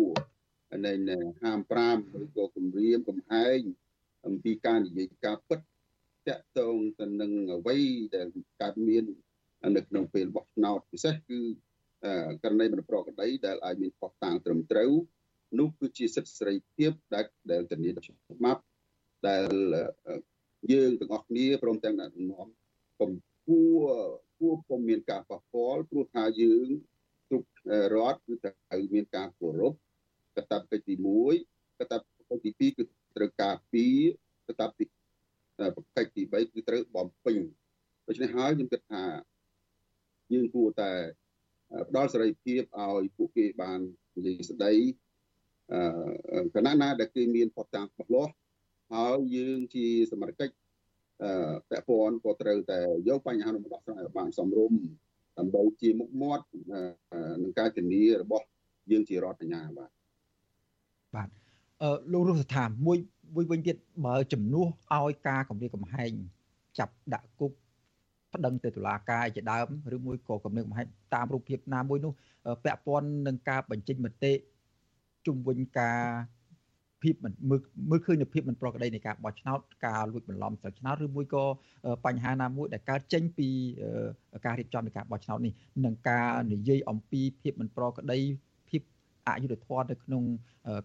[0.86, 0.94] នៃ
[1.42, 1.60] ហាម
[1.92, 3.60] 5ឬក៏គម្រាមកំហែង
[4.26, 7.78] អំពីការនិយាយការពិតតកតងទៅនឹងអ្វី
[8.16, 8.28] ដែល
[8.62, 9.04] កើតមាន
[9.76, 11.40] នៅក្នុងពេលបោះឆ្នោតពិសេសគឺ
[12.44, 14.92] ករណីមិនប្រក្រតីដែលអាចមានខុសតាំងត្រឹមត្រូវ
[15.60, 18.62] នោះគឺជាសិទ្ធិសេរីភាពដែលដែលធានាដោយច្បាប់
[19.28, 19.46] ដែល
[20.72, 22.48] យើងទាំងអស់គ្នាព្រមទាំងអ្នកនាំ
[23.00, 23.12] កំ
[23.48, 23.62] ពុង
[24.40, 26.68] គួរពុំមានការប៉ះពាល់ព្រោះថាយើង
[27.28, 27.50] គ្រប់
[27.96, 29.74] រដ្ឋគឺត្រូវមានការគោរព
[30.38, 30.94] កតាបកិច្ចទី
[31.38, 32.84] 1កតាបកិច្ចទី2គឺ
[33.16, 33.86] ត្រូវការពី
[34.48, 37.38] កតាបកិច្ចទី3គឺត្រូវបំពេញ
[38.08, 39.04] ដូច្នេះហើយខ្ញុំគិតថា
[40.34, 40.92] យើងគួរតែ
[41.90, 43.80] ផ្ដល់សេរីភាពឲ្យពួកគេបាន
[44.18, 44.74] និយាយស្ដី
[45.74, 48.34] អឺគណៈណាដែលគេមានផុសតាំងច្បាស់លាស់
[48.94, 50.50] ហើយយើងជាសមាជិក
[51.24, 52.80] អឺពាក់ព័ន្ធក៏ត្រូវតែ
[53.10, 54.80] យកបញ្ហានោះមកដោះស្រាយឲ្យបានសមរម្យ
[55.38, 56.46] ដើម្បីជាមុខមាត់
[57.44, 58.46] នឹងការធានារបស់
[58.92, 59.90] យើងជារដ្ឋអាជ្ញាបាទ
[61.16, 61.30] បាទ
[61.82, 62.98] អឺលោករស់ស្ថានមួយ
[63.36, 66.12] មួយវិញទៀតបើជំនួសឲ្យការគម្រាមកំហែង
[66.80, 67.52] ចាប់ដាក់គុក
[68.34, 72.12] ប្តឹងទៅតុលាការជាដើមឬមួយក៏គម្រាមកំហែងតាមរូបភាពណាមួយនោះ
[72.64, 74.34] ពាក់ព័ន្ធនឹងការបញ្ចេញមតិ
[75.26, 76.00] ជុំវិញការ
[77.04, 81.46] ភាពមិនមើលមើលឃើញនូវភាពមិនប្រក្រតីនៃការបោះឆ្នោតការលួចបន្លំស្លឹកឆ្នោតឬមួយក៏
[82.06, 83.48] បញ្ហាណាមួយដែលកើតចេញពី
[84.46, 85.54] ការរៀបចំនៃការបោះឆ្នោតនេះ
[85.86, 88.20] នឹងការនិយាយអំពីភាពមិនប្រក្រតី
[88.70, 88.82] ភាព
[89.28, 90.24] អយុត្តិធម៌នៅក្នុង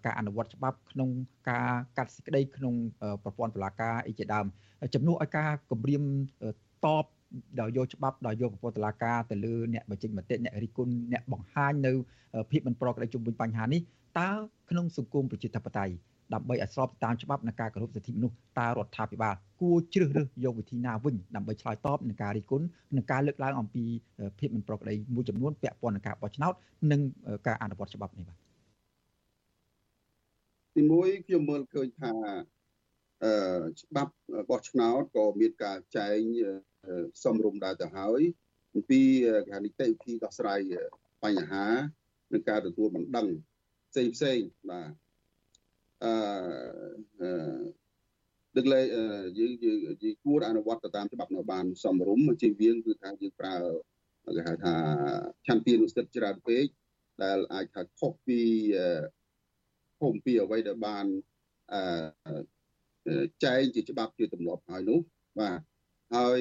[0.05, 1.11] ការអនុវត្តច្បាប់ក្នុង
[1.51, 2.75] ការកាត់សេចក្តីក្នុង
[3.23, 4.47] ប្រព័ន្ធតុលាការអីជាដើម
[4.95, 6.03] ជំនួសឲ្យការគម្រាម
[6.87, 7.05] តប
[7.61, 11.93] ដោយយកច្បាប់ដោយយកប្រព័ន្ធតុលាការទៅលើអ្នកបញ្ចេញមតិអ្នករិះគន់អ្នកបង្ហាញនៅ
[12.51, 13.81] ភាពមិនប្រក្រតីជុំវិញបញ្ហានេះ
[14.19, 14.31] តើ
[14.71, 15.95] ក្នុងសង្គមប្រជាធិបតេយ្យ
[16.35, 23.85] ដើម្បីឲ្យស្របតាមច្បាប់នៃការគោរពសិទ្ធិមនុស្សតើរដ្ឋាភិបាលគួរជ្រើសរើសយកវិធីណាវិញដើម្បីឆ្លើយតបនឹងការរិះគន់និងការលើកឡើងអំពី
[24.39, 26.55] ភាពមិនប្រក្រតីមួយចំនួនពាក់ព័ន្ធនឹងការបោះឆ្នោត
[26.91, 27.01] និង
[27.47, 28.39] ការអនុវត្តច្បាប់នេះបាទ
[30.77, 32.11] ទីមួយខ្ញុំមើលឃើញថា
[33.25, 33.33] អឺ
[33.81, 34.13] ច្បាប់
[34.51, 36.19] បោះឆ្នោតក៏មានការចែង
[37.25, 38.21] សំរុំដែរទៅហើយ
[38.75, 39.01] អំពី
[39.51, 40.61] ការនីតិវិធីដោះស្រាយ
[41.25, 41.67] បញ្ហា
[42.33, 43.29] និងការទទួលបណ្ដឹង
[43.91, 44.39] ផ្សេងផ្សេង
[44.71, 44.91] បាទ
[46.05, 47.31] អឺ
[48.57, 48.81] ដឹកលេ
[49.39, 49.73] យើងយើ
[50.13, 53.57] ងគួរអនុវត្តទៅតាមច្បាប់នៅបានសំរុំជាវៀងគឺថាយើងប្រើ
[54.37, 54.75] គេហៅថា
[55.47, 56.67] ឆន្ទានុសិទ្ធិច្រើនពេក
[57.23, 58.41] ដែលអាចថាខុសពី
[60.01, 61.07] ខុសពីអ្វីដែលបាន
[61.73, 65.01] អឺចែងជាច្បាប់ជាទម្លាប់ហើយនោះ
[65.41, 65.59] បាទ
[66.15, 66.41] ហើយ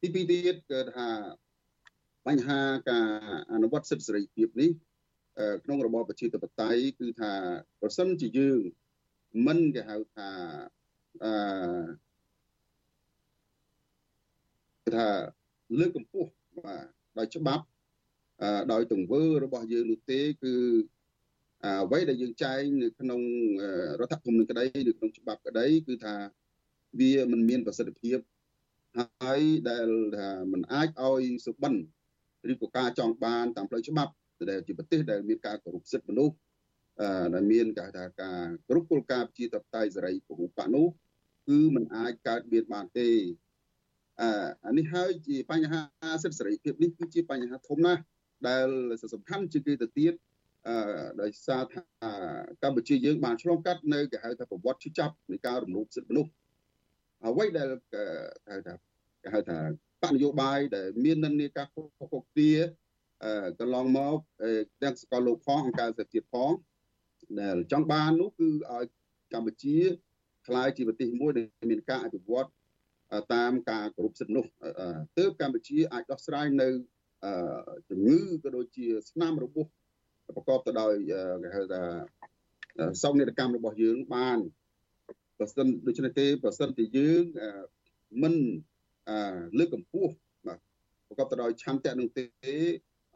[0.00, 1.08] ទីពីរទៀតគឺថា
[2.26, 3.08] បញ្ហាការ
[3.52, 4.70] អនុវត្តសិទ្ធិសេរីភាពនេះ
[5.64, 7.32] ក្នុងរបបប្រជាធិបតេយ្យគឺថា
[7.80, 8.60] ប្រសិនជាយើង
[9.46, 10.28] មិនគេហៅថា
[11.24, 11.32] អឺ
[14.84, 15.08] គេថា
[15.78, 16.30] លើកកម្ពស់
[16.64, 16.86] បាទ
[17.18, 17.64] ដោយច្បាប់
[18.72, 20.54] ដោយទង្វើរបស់យើងនោះទេគឺ
[21.64, 23.20] អ្វីដែលយើងចែងនៅក្នុង
[24.00, 26.14] រដ្ឋធម្មនុញ្ញក្តីឬក្នុងច្បាប់ក្តីគឺថា
[27.00, 28.18] វាមិនមានប្រសិទ្ធភាព
[28.97, 31.75] ហើយដែលថាมันអាចឲ្យសុបិន
[32.51, 34.11] ឬក៏ការចង់បានតាមផ្លូវច្បាប់
[34.49, 36.35] ដែលជាប្រទេសដែលមានការគោរពសិទ្ធិមនុស្ស
[37.01, 40.87] អឺដែលមានគេថាការគ្រប់គោលការណ៍ជាតបតៃសេរីពហុបកនោះ
[41.47, 43.09] គឺมันអាចកើតមានបានទេ
[44.21, 44.29] អឺ
[44.65, 45.81] អានេះហើយជាបញ្ហា
[46.23, 48.01] សិទ្ធិសេរីភាពនេះគឺជាបញ្ហាធំណាស់
[48.47, 48.67] ដែល
[49.13, 50.13] សំខាន់ជាងគេទៅទៀត
[50.67, 50.75] អឺ
[51.21, 51.81] ដោយសារថា
[52.63, 56.31] កម្ពុជាយើងបានឆ្លងកាត់នៅគេហៅថាប្រវត្តិជិះចាប់នៃការរំលោភសិទ្ធិមនុស្ស
[57.26, 57.68] អ្វីដែល
[58.50, 58.74] ហៅថា
[59.22, 59.58] គេហៅថា
[60.02, 62.52] បកនយោបាយដែលមាននិន្នាការខុសខុសគ្នា
[63.58, 64.16] កន្លងមក
[64.82, 66.52] ទាំងសកលលោកផងអង្គការសិទ្ធិជាតិផង
[67.40, 68.84] ដែលចង់បាននោះគឺឲ្យ
[69.32, 69.78] កម្ពុជា
[70.46, 72.48] ក្លាយជាប្រទេសមួយដែលមានការអភិវឌ្ឍ
[73.34, 74.44] តាមការគោរពសិទ្ធិនោះ
[75.18, 76.68] ទើបកម្ពុជាអាចដោះស្រាយនៅ
[77.90, 79.66] ជំងឺក៏ដូចជាស្នាមរបួស
[80.36, 80.92] ប្រកបទៅដោយ
[81.42, 81.82] គេហៅថា
[83.02, 84.38] សោកនាដកម្មរបស់យើងបាន
[85.42, 87.24] ប្រសិនដូច្នេះទេប្រសិនជាយើង
[88.22, 88.34] មិន
[89.58, 90.12] លើកកម្ពស់
[90.46, 90.58] បាទ
[91.08, 92.24] ប្រកបទៅដោយឆន្ទៈនឹងទេ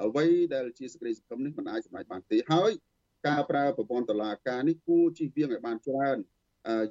[0.05, 2.71] អ្វីដែលជាសេចក្តីសង្ឃឹមនេះមិនអាចសម្រេចបានទេហើយ
[3.29, 6.19] ការប្រើប្រព័ន្ធតឡាការនេះគួរជិះវៀងឲ្យបានច្រើន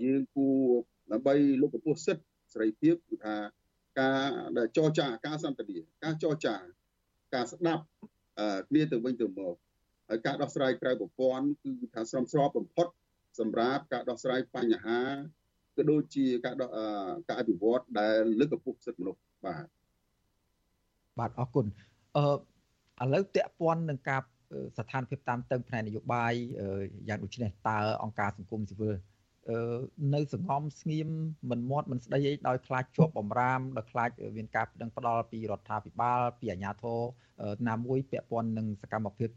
[0.03, 0.59] យើងគួរ
[1.11, 3.35] ដើម្បីលោកកម្ពស់សិទ្ធិសេរីភាពគឺថា
[3.99, 4.21] ការ
[4.57, 6.55] ដែលចរចាការសន្ទនាការចរចា
[7.33, 7.83] ការស្ដាប់
[8.69, 9.55] គ្នាទៅវិញទៅមក
[10.09, 12.87] ហើយការដោះស្រាយក្រៅប្រព័ន្ធគឺថាស្រមស្របបំផុត
[13.39, 14.99] សម្រាប់ការដោះស្រាយបញ្ហា
[15.77, 16.69] ក៏ដូចជាការដោះ
[17.27, 19.65] ការអភិវឌ្ឍដែលលើកកម្ពស់សិទ្ធិមនុស្សបាទ
[21.19, 21.65] បាទអរគុណ
[22.17, 24.21] អឺឥឡូវតេព័ន្ធនឹងការ
[24.77, 26.33] ស្ថានភាពតាមតឹងផ្នែកនយោបាយ
[27.07, 28.95] យ៉ាងដូចនេះតើអង្គការសង្គមស៊ីវិល
[30.15, 31.09] នៅសង្ងំស្ងៀម
[31.49, 36.99] មិនមាត់មិនស្ដីអីដោយខ្លាចជាប់បំរាមដោយខ្លាចមានការប្តឹងផ្ដាល់ពីរដ្ឋាភិបាលពីអាជ្ញាធរ
[37.67, 39.29] ណាមួយពាក់ព័ន្ធនឹងសកម្មភាព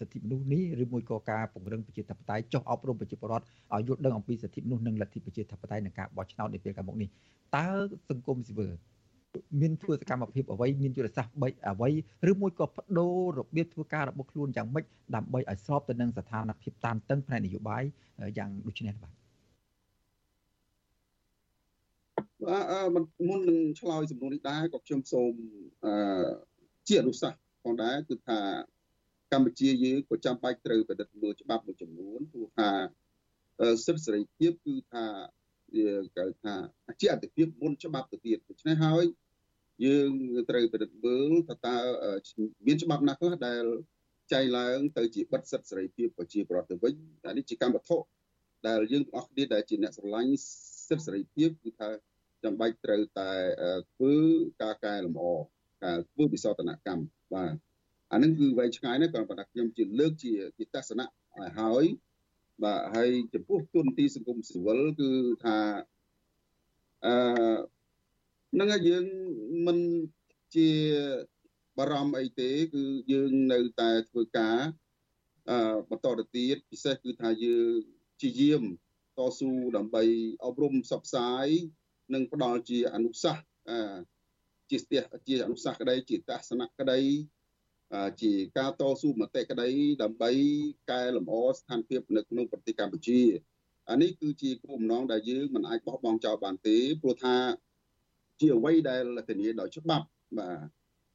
[0.00, 7.08] សិទ្ធិមនុស្សនេះឬមួយក៏ការពង្រឹងប្រជាធិបតេយ្យចុះអប់រំប្រជាពលរដ្ឋឲ្យយល់ដឹងអំពីសិទ្ធិមនុស្សនិងលទ្ធិប្រជាធិបតេយ្យនិងការបោះឆ្នោតនាពេលខាងមុខនេះ
[7.56, 7.68] តើ
[8.10, 8.72] សង្គមស៊ីវិល
[9.60, 11.90] មានធ្វើសកម្មភាពអ្វីមានយុទ្ធសាស្ត្របីអ្វី
[12.30, 14.84] ឬមួយក៏បដូររបៀបធ្វើការរបស់ខ្លួនយ៉ាងម៉េច
[15.16, 17.82] ដើម្បីឲ្យស្របទៅនឹងស្ថានភាពតានតឹងផ្នែកនយោបាយ
[18.38, 19.12] យ៉ាងដូចនេះបាទ
[22.46, 22.58] បា
[23.02, 25.32] ទមុននឹងឆ្លើយសំណួរនេះដែរក៏ខ្ញុំសូម
[25.84, 26.26] អឺ
[26.88, 28.38] ជាអនុសាសន៍ផងដែរគឺថា
[29.36, 32.68] កម្ពុជាយើងក៏ចាំបាច់ត្រូវប្រឌិតមើលច្បាប់មួយចំនួនព្រោះថា
[33.84, 35.04] សិទ្ធិសេរីភាពគឺថា
[35.74, 36.54] វាគេថា
[37.00, 39.04] ជាអតិភិបមុនច្បាប់ទៅទៀតដូច្នេះហើយ
[39.84, 40.10] យើង
[40.50, 41.76] ត្រូវពិនិត្យមើលថាតើ
[42.66, 43.64] មានច្បាប់ណាខ្លះដែល
[44.32, 47.96] ចែងឡើងទៅជាបិទសិទ្ធិសេរីភាពប្រជាពលរដ្ឋទៅវិញតែនេះជាកម្មវត្ថុ
[48.68, 50.32] ដែលយើងទាំងអស់គ្នាដែលជាអ្នកស្រឡាញ់
[50.88, 51.88] សិទ្ធិសេរីភាពគឺថា
[52.44, 53.30] ចាំបាច់ត្រូវតែ
[53.94, 54.14] ធ្វើ
[54.62, 55.26] ការកែលម្អ
[55.84, 57.54] ការធ្វើវិសោធនកម្មបាទ
[58.12, 61.84] អានឹងគឺវែងឆ្ងាយណាស់ក៏ប៉ុន្តែខ្ញុំជាលើកជាជាទស្សនៈឲ្យហើយ
[62.62, 65.10] បាទហើយចំពោះទុនទីសង្គមស៊ីវិលគឺ
[65.44, 65.58] ថា
[67.04, 67.14] អឺ
[68.60, 69.04] នឹងយើង
[69.66, 69.78] មិន
[70.56, 70.70] ជា
[71.78, 74.58] បារម្ភអីទេគឺយើងនៅតែធ្វើការ
[75.50, 77.80] អឺបន្តទៅទៀតពិសេសគឺថាយើង
[78.20, 78.62] ជាយាម
[79.18, 80.04] តស៊ូដើម្បី
[80.44, 81.46] អប់រំផ្សព្វផ្សាយ
[82.14, 83.96] និងផ្ដល់ជាអនុសាសន៍អឺ
[84.70, 87.00] ជាស្ទះជាអនុសាសន៍ក្តីជាទស្សនៈក្តី
[88.22, 89.68] ជាការតស៊ូមតិក្តី
[90.02, 90.30] ដើម្បី
[90.90, 93.20] កែលម្អស្ថានភាពនៅក្នុងប្រទេសកម្ពុជា
[93.90, 97.34] អានេះគឺជាគោលបំណងដែលយើងមិនអាចបោះបង់ចោលបានទេព្រោះថា
[98.40, 100.06] ជាអ្វីដែលធានាដោយច្បាប់
[100.38, 100.58] បាទ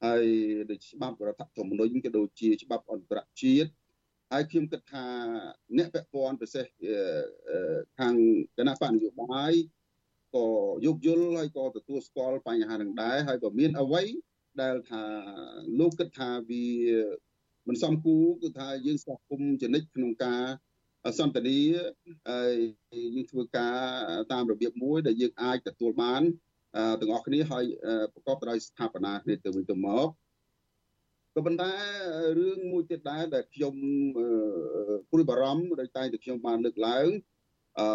[0.06, 0.26] ហើយ
[0.70, 3.70] ដូចច្បាប់រដ្ឋធម្មនុញ្ញក៏ដូចជាច្បាប់អន្តរជាតិ
[4.32, 5.06] ហើយខ្ញុំគិតថា
[5.78, 6.66] អ្នកពាក់ព័ន្ធពិសេស
[8.00, 8.16] ខាង
[8.58, 9.54] គណៈបកនយោបាយ
[10.36, 10.46] ក៏
[10.86, 14.04] យោគយល់ហើយក៏ទទួលស្គាល់បញ្ហានឹងដែរហើយក៏មានអ្វី
[14.62, 15.04] ដែលថា
[15.80, 16.66] លោកគិតថាវា
[17.68, 20.44] មិនសមគួរគឺថាយើងស្វាគមន៍ចនិចក្នុងការ
[21.20, 21.60] សន្តានា
[22.30, 22.54] ហើយ
[23.16, 23.76] យើងធ្វើការ
[24.32, 26.22] តាមរបៀបមួយដែលយើងអាចទទួលបាន
[27.00, 27.66] ទាំងអស់គ្នាហើយ
[28.14, 30.08] ប្រកបដោយស្ថាបនាគ្នាទៅវិញទៅមក
[31.36, 31.74] ក៏ប៉ុន្តែ
[32.40, 33.76] រឿងមួយទៀតដែរដែលខ្ញុំ
[35.10, 37.08] ព្រួយបារម្ភដោយតែតែខ្ញុំបានលើកឡើង
[37.80, 37.88] អឺ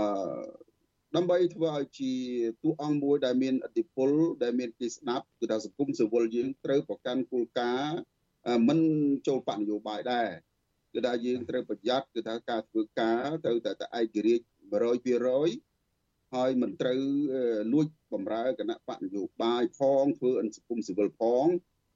[1.17, 2.15] ដើម្បីធ្វើឲ្យជា
[2.63, 4.11] តួអង្គមួយដែលមានអធិបុល
[4.43, 7.99] ដែលមានគេស្ដាប់គឺថាសង្គមស៊ីវិលយើងត្រូវប្រកាន់គោលការណ៍
[8.69, 8.81] មិន
[9.27, 10.29] ចូលបកនយោបាយដែរ
[10.95, 14.45] គឺថាយើងត្រូវប្រយ័ត្នគឺថាការធ្វើការត្រូវតែឯករាជ្យ
[15.37, 17.01] 100%ហើយមិនត្រូវ
[17.73, 21.47] លួចបំរើគណៈបកនយោបាយផងធ្វើអនសង្គមស៊ីវិលផង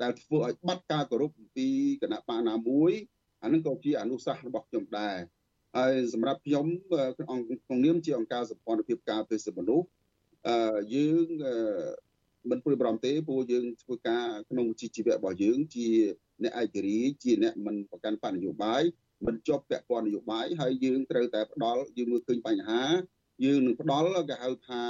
[0.03, 1.69] ដែលធ្វើឲ្យបាត់ការគោរពពី
[2.03, 2.93] គណៈបកណាមួយ
[3.43, 5.17] អានឹងក៏ជាអនុសាសន៍របស់ខ្ញុំដែរ
[5.77, 6.67] ហើយសម្រាប់ខ្ញុំ
[7.31, 9.87] អង្គក្នុងនាមជាអង្គការសម្ព័ន្ធភាពការពារសិទ្ធិមនុស្ស
[10.49, 11.27] អឺយើង
[12.51, 15.89] មិនព្រួយបារម្ភទេព្រោះយើងធ្វើការក្នុងជីវៈរបស់យើង ជា
[16.45, 18.83] អ្នកឯករាជ្យជាអ្នកមិនប្រកាន់បកនយោបាយ
[19.27, 22.83] មិនជាប់ពាក់ព័ន្ធនយោបាយហើយយើងត្រូវតែផ្ដល់យើងមើលឃើញបញ្ហា
[23.45, 24.83] យើងនឹងផ្ដល់គេហៅថា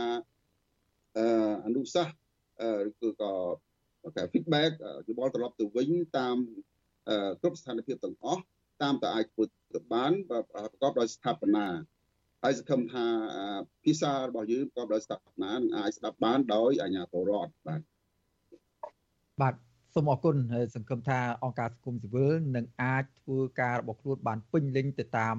[1.17, 1.27] អឺ
[1.67, 2.17] អនុសាសន៍
[3.09, 3.33] ឬក៏
[4.17, 4.71] គេ feedback
[5.09, 6.37] យោបល់ត្រឡប់ទៅវិញតាម
[7.41, 8.43] គ្រប់ស្ថានភាពទាំងអស់
[8.83, 10.39] តាមតែអាចធ្វើទៅបានប្រ
[10.83, 11.67] កបដោយស្ថាបនា
[12.43, 13.07] ហើយសង្ឃឹមថា
[13.85, 17.81] ភាសារបស់យើងប្រកបដោយស្ថាបនានឹងអាចស្ដាប់បានដោយអាជ្ញាធររដ្ឋបាទ
[19.41, 19.55] បាទ
[19.95, 25.37] សូមអរគុណហើយសង្ឃឹមថាអង្គការសង្គមស៊ីវិលនឹងអាចធ្វើការរបស់ខ្លួនបានពេញលេញទៅតាម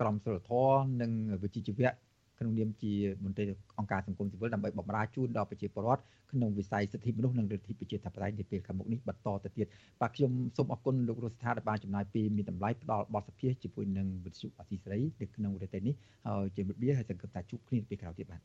[0.00, 1.10] ក្រមសីលធម៌និង
[1.42, 1.90] វិជ្ជាជីវៈ
[2.38, 2.92] ក្នុងនាមជា
[3.24, 3.44] មន្ត្រី
[3.78, 9.66] អង្គការសង្គមស៊ីវិលដើម្បីបម្រើជូនដល់ប្រជាពលរដ្ឋក្នុងវិស័យសិទ្ធិមនុស្សនិងលទ្ធិប្រជាធិបតេយ្យនាពេលខាងមុខនេះបន្តទៅទៀត
[10.00, 15.94] បាទខ្ញុំសូមអរគុណលោករស់ស្ថាដែលបានចំណាយពេលមានតម្លៃផ្ដល់បទសភាជាមួយនឹងវិទ្យុអសីសេរីនៅក្នុងរយៈពេលនេះ
[16.26, 18.40] ហើយជាមិត្តបៀហើយសង្ឃឹមថាជួបគ្នាពេលក្រោយទៀតបាទ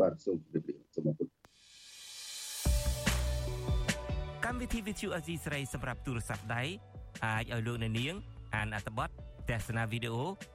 [0.00, 1.28] បាទសូមជម្រាបលាសូមអរគុណ
[4.44, 6.62] កម្មវិធីវិទ្យុអសីសេរីសម្រាប់ទូរស័ព្ទដៃ
[7.24, 8.14] អាចឲ្យលោកអ្នកនាង
[8.54, 9.08] អានអត្ថបទ
[9.50, 10.24] ទស្សនាវីដេអូ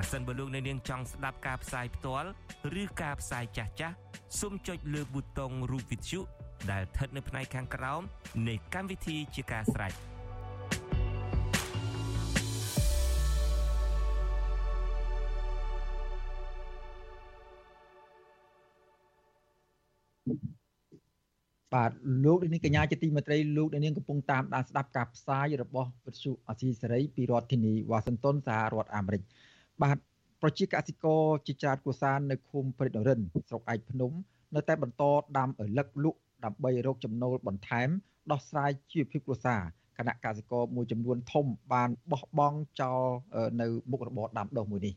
[0.00, 2.28] ប្រសិនបើលោកអ្នកនាងចង់ស្ដាប់ការផ្សាយផ្ទាល់
[2.82, 3.96] ឬការផ្សាយចាស់ចាស់
[4.40, 6.20] សូមចុចលើប៊ូតុងរូប Vithu
[6.70, 8.02] ដែលស្ថិតនៅផ្នែកខាងក្រោម
[8.48, 9.92] នៃកម្មវិធីជាការស្រេច
[21.74, 21.90] បាទ
[22.24, 29.22] លោកនាងកញ្ញាជាទីមេត្រីលោកនាងកំពុងតាមដានស្ដាប់ការផ្សាយរបស់វិទ្យុអសីសេរីពីរដ្ឋធានីវ៉ាស៊ីនតោនសហរដ្ឋអាមេរិក
[29.82, 29.98] បាទ
[30.42, 34.12] ប្រជាកសិករជាច្រើនគូសាននៅឃុំព្រៃនរិនស្រុកឯកភ្នំ
[34.54, 35.02] នៅតែបន្ត
[35.38, 37.88] ដាំឪលឹកលក់ដើម្បីរកចំណូលបន្ថែម
[38.30, 39.60] ដោះស្រាយជីវភាពគ្រួសារ
[39.98, 43.00] គណៈកសិករមួយចំនួនធំបានបោះបង់ចោល
[43.60, 44.94] នៅមុខរបរដាំដុះមួយនេះ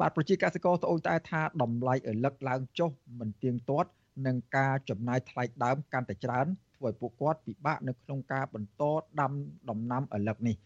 [0.00, 3.90] បាទប្រជាកសិករត្អូញត្អែថាតម្លៃឪលឹកឡើងចុះមិនទៀងទាត់
[4.26, 6.46] និងការចំណាយថ្លៃដើមកាន់តែច្រើន
[6.76, 8.82] ធ្វើឲ្យពួកគាត់ពិបាកនៅក្នុងការបន្ត
[9.20, 9.32] ដាំ
[9.70, 10.56] ដំណាំឪឡឹកនេះ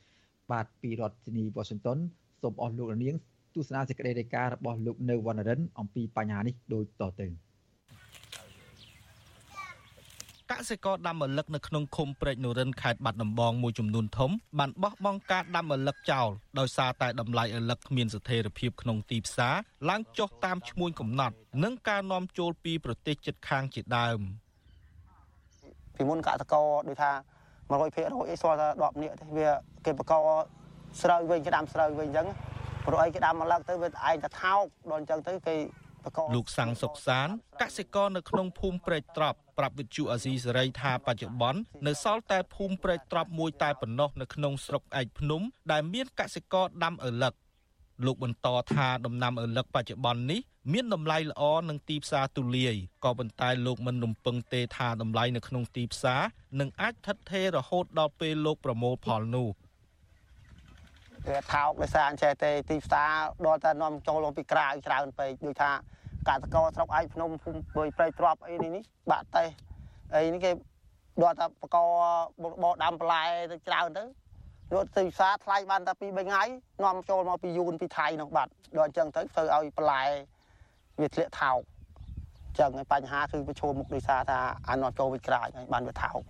[0.50, 1.98] បាទពីរដ្ឋធានីវ៉ាស៊ីនតោន
[2.42, 3.16] សូមអស់លោកនាង
[3.55, 7.28] ទស្សនាសេចក្តីរាយការណ៍របស់លោកនៅវណ្ណរិនអំពីបញ្ហានេះដូចតទៅ
[10.53, 16.28] កសិករដាំឪឡឹកនៅក្នុងឃុំព្រែកនរិនខេត្តបាត់ដំបងមួយចំនួនធំបានបោះបង់ការដាំឪឡឹកចោល
[16.59, 19.55] ដោយសារតែតម្លៃឪឡឹកគ្មានស្ថិរភាពក្នុងទីផ្សារ
[19.90, 24.20] ឡើងចុះតាមឈ្មួញកំណត់ និងការនាំចូលពីប្រទេសជិតខាងជាដើម
[25.96, 27.12] ពីមុនកសិករដូចថា
[27.70, 29.48] 100%អីស្គាល់ថា10នាក់ទេវា
[29.84, 30.12] គេបក
[31.03, 32.26] ស្រូវវិញគេដាំស្រូវវិញអញ្ចឹង
[32.87, 35.57] ព្រោះអីគេដាំមកលើកទៅវាឯងតែថោកដល់អញ្ចឹងទៅគេ
[36.35, 37.28] លោកសាំងសុកសាន
[37.62, 45.41] កសិករនៅក្នុងភូមិព្រែកត្រប់ប្រាប់វិទ្យុអាស៊ីសេរីថាបច្ចុប្បន្ននៅសល់តែភូមិព្រែកត្រប់មួយតែប៉ុណ្ណោះនៅក្នុងស្រុកឯកភ្នំ
[45.72, 47.35] ដែលមានកសិករដាំឪឡឹក
[48.07, 50.41] លោកបន្តថាដំណាំឪឡឹកបច្ចុប្បន្ននេះ
[50.72, 52.74] មានតម្លៃល្អនិងទីផ្សារទូលាយ
[53.05, 56.22] ក៏ប៉ុន្តែលោកមិនរំពឹងទេថាតម្លៃនៅក្នុងទីផ្សារ
[56.61, 59.49] នឹងអាចថិតថេររហូតដល់ពេលលោកប្រមូលផលនោះ
[61.29, 63.12] វាថោកដោយសារអញ្ចេះទេទីផ្សារ
[63.47, 65.70] ដល់តែនាំចូលពីក្រៅច្រើនពេកដូចថា
[66.29, 69.49] កតកោស្រុកឯកភ្នំភូមិបុយព្រៃទ្របអីនេះនេះបាក់តេះ
[70.14, 70.51] អីនេះគេ
[71.23, 71.77] ដល់តែបក
[72.62, 74.05] បោដាំបន្លែទៅច្រើនទៅ
[74.75, 76.43] លក់ទៅផ្សារថ្លៃបានតែ2 3ថ្ងៃ
[76.85, 80.03] នាំចូលមកពីយូនពីថៃនោះបាត់ដល់អញ្ចឹងទៅធ្វើឲ្យបន្លែ
[81.01, 81.61] វាធ្លាក់ថោក
[82.47, 86.20] អញ្ចឹងបញ្ហាគឺប្រឈមមុខដោយសារថាអានាំចូលពីក្រៅហើយបានវាថោក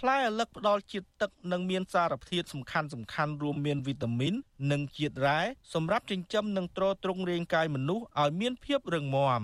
[0.00, 4.34] ផ្លែឪឡឹកផ្ដល់ជាតិទឹកនិងមានសារធាតុសំខាន់សំខាន់រួមមានវីតាមីន
[4.72, 5.40] និងជាតិរ៉ែ
[5.74, 9.42] សម្រាប់ចិញ្ចឹមនិងទ្រទ្រង់រាងកាយមនុស្សឲ្យមានភាពរឹងមាំ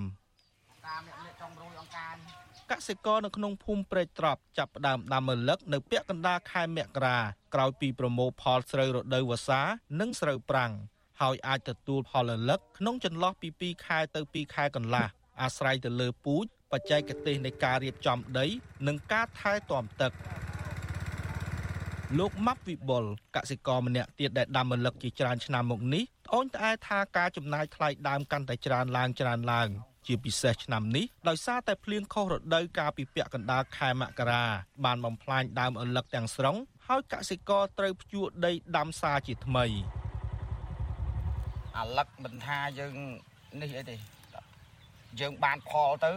[2.72, 7.18] កសិករនៅក្នុងភូមិព្រែកត្រប់ចាប់ផ្ដើមដាំឪឡឹកនៅពាក់កណ្ដាលខែមករា
[7.54, 9.60] ក្រោយពីប្រមូលផលស្រូវរដូវវស្សា
[10.00, 10.72] និងស្រូវប្រាំង
[11.20, 15.06] ហើយអាចទទួលផលឪឡឹកក្នុងចន្លោះពី2ខែទៅ2ខែកន្លះ
[15.42, 18.46] អាស្រ័យទៅលើពូជ បច្ចេកទេសនៃការរៀបចំដី
[18.86, 20.12] និងការថែទាំទឹក
[22.18, 23.04] លោកម៉ាប់វិបុល
[23.36, 29.68] កសិករម្នាក់ទៀតដែលដាំម្លឹកជាច្រើនឆ្នាំមកនេះត្អូញត្អែថាការចំណាយថ្លៃដើមកាន់តែច្រើនឡើងច្រើនឡើង
[30.06, 34.44] ជាពិសេសឆ្នាំនេះដោយសារតែភ្លៀងខុសរដូវកាលពីពាក់កណ្ដាលខែមករា
[34.84, 36.56] បានបំផ្លាញដើមឪឡឹកទាំងស្រុង
[36.86, 39.64] ហើយកសិករត្រូវភ្ជួរដីដាំសាជាថ្មី
[41.76, 42.94] អាឡឹកមិនថាយើង
[43.60, 43.96] នេះអីទេ
[45.20, 46.12] យើងបានផលទៅ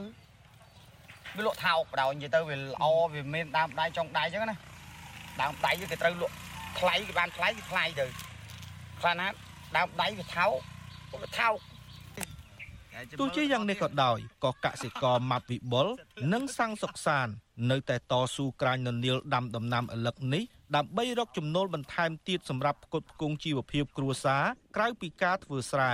[1.38, 4.58] វាលក់ថោកបដ ாய் និយាយទៅវាល្អវាមានដើមដៃចុងដៃអញ្ចឹងណា
[5.42, 6.34] ដើមដៃគេត្រូវលក់
[6.80, 8.06] ថ្លៃគេបានថ្លៃគេថ្លៃទៅ
[9.00, 9.28] ខ្លះណា
[9.78, 10.52] ដើមដៃវាថោក
[11.24, 11.56] វាថោក
[13.20, 15.88] ទោះជាយ៉ាងនេះក៏ដោយក៏កសិករម៉ាប់វិបុល
[16.34, 17.28] និងសាំងសុកសាន
[17.72, 20.44] នៅតែតស៊ូក្រាញននាលដាំដំណាំឪឡឹកនេះ
[20.76, 24.44] ដើម្បីរកចំណូលបន្ថែមទៀតសម្រាប់ផ្គត់ផ្គង់ជីវភាពគ្រួសារ
[24.76, 25.94] ក្រៅពីការធ្វើស្រែ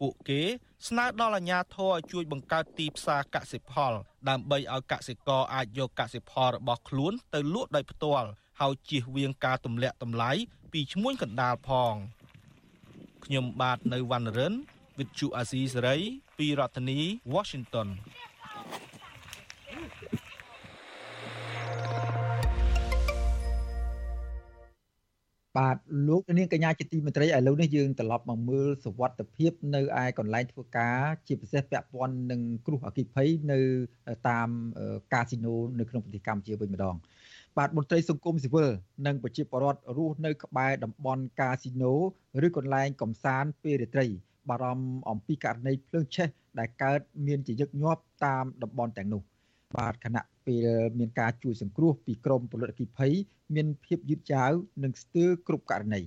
[0.00, 0.42] ពួកគេ
[0.86, 3.92] ស្នើដល់អាជ្ញាធរឲ្យជួយបង្កើតទីផ្សារកសិផល
[4.28, 8.28] ដើម្បីឲ្យកសិករអាចយកកសិផលរបស់ខ្លួនទៅលក់ដោយផ្ទាល់
[8.60, 10.32] ហើយជៀសវាងការទម្លាក់តម្លៃ
[10.72, 11.94] ពីឈ្មួញកណ្ដាលផង
[13.24, 14.54] ខ្ញុំបាទនៅវណ្ណរិន
[14.98, 16.02] With Chu Azizi Saray
[16.38, 17.00] ពីរដ្ឋធានី
[17.34, 17.88] Washington
[25.58, 25.76] បាទ
[26.08, 33.60] លោកនាងកញ្ញាជាទីមេត្រីឥឡូវនេះយើងត្រឡប់មកមើលសវត្ថភាពនៅឯកន្លែងធ្វើការជាពិសេសពាក់ព័ន្ធនឹងគ្រោះអគ្គិភ័យនៅ
[34.28, 34.48] តាម
[35.12, 36.96] កាស៊ីណូនៅក្នុងប្រទេសកម្ពុជាវិញម្ដង
[37.56, 38.68] បាទមន្ត្រីសង្គមស៊ីវិល
[39.06, 41.94] និងប្រជាពលរដ្ឋរស់នៅក្បែរតំបន់កាស៊ីណូ
[42.46, 44.06] ឬកន្លែងកំសាន្តពេលរាត្រី
[44.48, 46.28] បារម្ភអំពីករណីភ្លើងឆេះ
[46.58, 49.22] ដែលកើតមានជាញឹកញាប់តាមតំបន់ទាំងនោះ
[49.76, 50.66] បាទគណៈពេល
[50.98, 53.12] មានការជួយសង្គ្រោះពីក្រមពលរដ្ឋអគិភ័យ
[53.54, 54.52] មានភាពយឺតយ៉ាវ
[54.82, 56.02] និងស្ទើរគ្រប់ករណី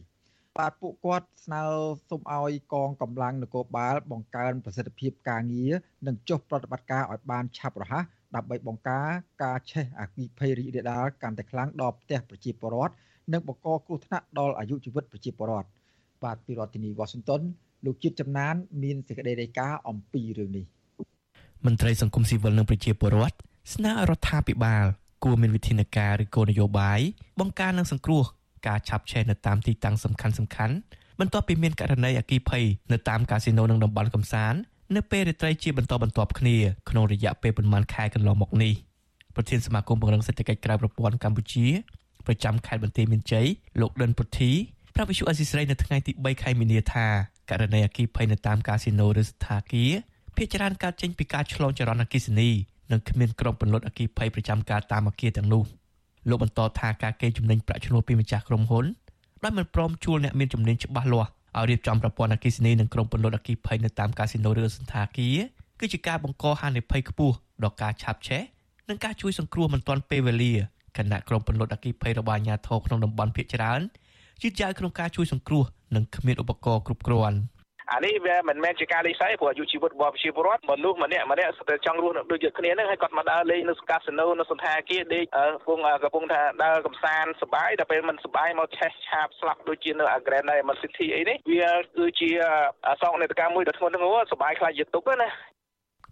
[0.58, 1.64] បាទពួកគាត់ស្នើ
[2.10, 5.74] សុំឲ្យកងកម្លាំងនគរបាល បង្កើនប្រសិទ្ធភាពការងារ
[6.08, 8.04] និងចុះប្រតិបត្តិការឲ្យបានឆាប់រហ័ស
[8.36, 9.10] ដើម្បីបង្ការ
[9.44, 12.94] ការឆេះអគិភ័យរីករាលដាលកាន់តែខ្លាំងដល់ផ្ទះប្រជាពលរដ្ឋ
[13.34, 15.70] និងបង្កគ្រោះថ្នាក់ដល់អាយុជីវិតប្រជាពលរដ្ឋ
[16.24, 17.42] បាទពីរដ្ឋធានីវ៉ាស៊ីនតោន
[17.86, 20.66] លោកជាតិចំណាន មានសេចក្តីរាយការណ៍អំពីរឿងនេះ
[21.66, 23.38] មន្ត្រីសង្គមស៊ីវិលនិងប្រជាពលរដ្ឋ
[23.74, 24.86] ស្នើឲ្យរដ្ឋាភិបាល
[25.24, 27.00] គួរមានវិធានការឬគោលនយោបាយ
[27.40, 28.24] បង្ការនិងសង្គ្រោះ
[28.68, 30.76] ការឆាប់ឆេះនៅតាមទីតាំងសំខាន់សំខាន់
[31.20, 34.60] បន្ទាប់ពីមានករណីអគិភ័យនៅតាមកាស៊ីណូនិងតំបន់កំសាន្ត
[34.96, 36.58] នៅពេលរាត្រីជាបន្តបន្ទាប់គ្នា
[36.90, 38.74] ក្នុងរយៈពេលប្រមាណខែកន្លងមកនេះ
[39.36, 41.68] ប្រធានសមាគមពង្រឹងសេដ្ឋកិច្ចក្រៅប្រព័ន្ធកម្ពុជា
[42.26, 43.48] ប្រចាំខេត្តបន្ទាយមានជ័យ
[43.82, 44.52] លោកដិនពុទ្ធី
[44.96, 47.08] ប្រាប់វិសុអសីស្រីនៅថ្ងៃទី3ខែមីនាថា
[47.50, 49.92] ករណីអគិភ័យនៅតាមកាស៊ីណូឬស្ថាគារ
[50.36, 52.50] ភាគច្រើនកើតចេញពីការឆ្លងចរន្តអគិសនី
[52.92, 55.64] និងគ្មានក្រុមពន្លត់អគិភ័យប្រចាំការតាមអគារទាំងនោះ
[56.30, 58.86] លោកបន្តថាការកេងចំណេញប្រាក់ឈ្នួលពីម្ចាស់ក្រុមហ៊ុន
[59.44, 65.38] ដោយមិនព្រមជួលអ្នកមានជំនាញច្បាស់លាស់ឲ្យរៀបចំប្រព័ន្ធអគិសនីនិងក្រុមពន្លត់អគិភ័យនៅតាមកាស៊ីណូឬសន្តាគារ
[65.80, 68.42] គឺជាការបង្កហានិភ័យខ្ពស់ដល់ការឆាប់ឆេះ
[68.90, 70.54] និងការជួយសង្គ្រោះមិនទាន់ពេលវេលា
[70.98, 73.82] គណៈក្រុមពន្លត់អគិភ័យរបស់អាជ្ញាធរក្នុងតំបន់ភៀកច្រើន
[74.42, 75.64] យឺតយ៉ាវក្នុងការជួយសង្គ្រោះ
[75.96, 77.38] និងគ្មានឧបករណ៍គ្រប់គ្រាន់
[77.94, 92.30] អានេះវាមិនមែនជាការលេងសើចព្រោះអាយុជីវិតរបស់ប្រជាពលរដ្ឋមនុស្សម្នាក់ម្នាក់ស្ទើរចង់រស់នៅដូចគ្នាហ្នឹងហើយគាត់មកដើរលេងនៅកាស៊ីណូនៅសន្តាគារដេកកំពុងកំពុងថាដើរកំសាន្តសប្បាយដល់ពេលមិនសប្បាយមកឆេះឆាបស្លាប់ដូចជានៅ Grand Diamond City អីនេះវាគឺជា
[92.88, 95.30] អសោកនេតកម្មមួយដ៏ធ្ងន់ធ្ងរសប្បាយខ្លាចជាទុកណា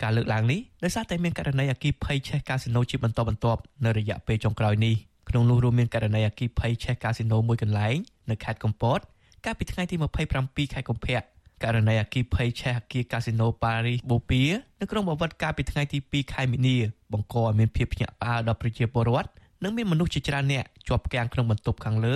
[0.03, 4.95] ការលើកឡើងនេះដោយសារតែមានករណីអគិភ័យឆេះកាស៊ីណូជាបន្តបន្ទាប់នៅរយៈពេលចុងក្រោយនេះ
[5.29, 7.95] ក្នុងនោះរួមមានករណីអគិភ័យឆេះកាស៊ីណូមួយកន្លែង
[8.29, 8.99] នៅខេត្តកំពត
[9.45, 9.95] កាលពីថ្ងៃទី
[10.35, 11.21] 27ខែកុម្ភៈ
[11.63, 14.47] ករណីអគិភ័យឆេះអគារកាស៊ីណូប៉ារីសបូព៌ា
[14.79, 16.77] នៅក្រុងបាវិតកាលពីថ្ងៃទី2ខែមីនា
[17.13, 19.29] បង្កឲ្យមានភាពភ្ញាក់ផ្អើលដល់ប្រជាពលរដ្ឋ
[19.63, 22.15] និងមានមនុស្សជាច្រើនអ្នកជាប់គាំងក្នុងបន្ទប់ខាងលើ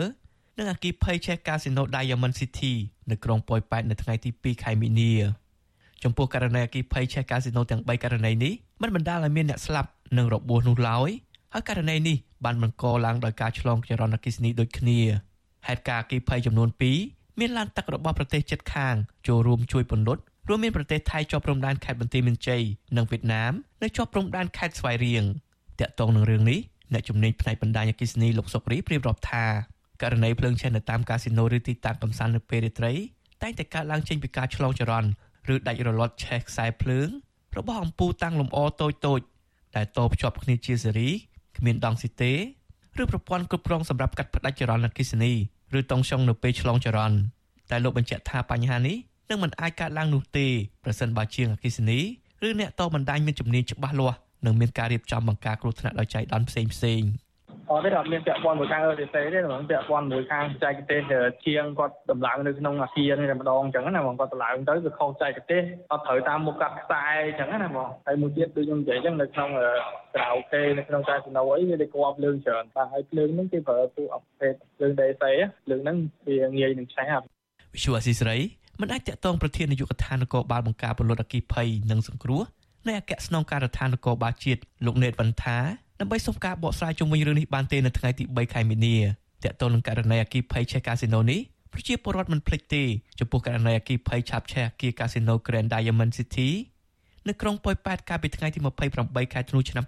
[0.58, 2.74] និងអគិភ័យឆេះកាស៊ីណូ Diamond City
[3.10, 5.12] នៅក្រុងប៉ោយប៉ែតនៅថ្ងៃទី2ខែមីនា
[6.04, 11.10] ចំពោះករណីអគិភ័យឆេះកាស៊ីណូទាំង3ករណីនេះមិនបណ្ដាលឲ្យមានអ្នកស្លាប់និងរបួសនោះឡើយ
[11.54, 15.00] ហើយករណីនេះបានបង្កឡើងដោយការឆ្លងចរន្តអគ្គិសនីដូចគ្នា
[15.68, 18.96] ហេតុការណ៍អគ្គិភ័យចំនួន2 មានឡានទឹករបស់ប្រទេសជិតខាង
[19.28, 22.62] ចូលរួមជួយពន្លត់រួមមានប្រទេសថៃជាប់ព្រំដែនខេត្តបន្ទាយមានជ័យ
[22.98, 23.54] និងវៀតណាម
[23.84, 25.24] នៅជាប់ព្រំដែនខេត្តស្វាយរៀង
[25.80, 26.60] តាក់ទងនឹងរឿងនេះ
[26.94, 29.46] អ្នកជំនាញផ្នែកបណ្ដាញអគ្គិសនីលោកសុករីប្រៀបរាប់ថា
[30.02, 32.94] ករណីភ្លើងឆេះនៅតាមកាស៊ីណូឬទីតាំងកំសាន្តនៅពេលរាត្រី
[33.42, 35.10] តែងតែកើតឡើងចេញពីការឆ្លងចរន្ត
[35.54, 37.08] ឬដាច់រលត់ឆេះខ្សែភ្លើង
[37.58, 39.20] របស់អំពូលតាំងលម្អតូចតូច
[39.76, 41.10] ដែលតភ្ជាប់គ្នាជាសេរី
[41.58, 42.34] គ្មានដងស៊ីទេ
[43.02, 45.34] ឬប្រព័ន្ធគ្រប់គ្រងសម្រាប់កាត់ផ្តាច់ចរន្តអគ្គិសនី
[45.80, 47.18] ឬតុងចុងនៅពេលឆ្លងចរន្ត
[47.72, 48.98] តែលោកបញ្ជាក់ថាបញ្ហានេះ
[49.30, 50.48] នឹងមិនអាចកើតឡើងនោះទេ
[50.84, 52.00] ប្រសិនបើជាងអគ្គិសនី
[52.48, 57.10] ឬអ្នកតបណ្ដាញមានជំនាញច្បាស់លាស់និងមានការរៀបចំបង្ការគ្រោះថ្នាក់ដោយចៃដន្យផ្សេងផ្សេងៗ
[57.74, 61.02] អត់ទេអត់មានពាក់ព័ន្ធមួយខាងអឺទេទេទេហ្មងពាក់ព័ន្ធមួយខាងចែកទេស
[61.46, 65.62] ជាងគាត់តម្លើងនៅក្នុងអាគារនេះតែម្ដងអញ្ចឹងណាហ្មងគាត់តម្លើងទៅវាខុសចែកទេស
[65.92, 69.50] អត់ត្រូវតាមមុខកាត់ខ្សែអញ្ចឹងណាហ្មងហើយមួយទៀតដូចខ្ញុំនិយាយអញ្ចឹងនៅក្នុង
[70.16, 75.32] ក្រៅគេនៅក្នុងកាស៊ីណូអីវាតែគប់ភ្លើងច្រើនបាទហើយភ្លើងហ្នឹងគេប្រើពួកអភេទភ្លើងដេសេ
[75.66, 75.98] ភ្លើងហ្នឹង
[76.28, 77.26] វាងាយនឹងឆេះអត់
[77.76, 78.38] វិសុវអសីស្រី
[78.82, 82.44] មិនអាចតកតងប្រធាននាយកដ្ឋាននគរបាលបង្ការពលរដ្ឋអគិភ័យនិងសង្គ្រោះ
[82.88, 85.58] នៃអគ្គស្នងការដ្ឋាននគរបាលជាតិលោកណេតវណ្ណថា
[86.00, 88.96] ដើម្បីសុំការបកស្រាយជុំវិញរឿងនេះបានទេនៅថ្ងៃទី3ខែមីនា
[89.44, 91.40] តកតលនឹងករណីអគិភ័យឆេះកាស៊ីណូនេះ
[91.74, 92.84] ប្រជាពលរដ្ឋមិនភ្លេចទេ
[93.20, 96.50] ចំពោះករណីអគិភ័យឆាបឆេះអគារកាស៊ីណូ Grand Diamond City
[97.28, 98.60] នៅក្រុងប៉ោយប៉ែតកាលពីថ្ងៃទី
[98.96, 99.84] 28ខែធ្នូឆ្នាំ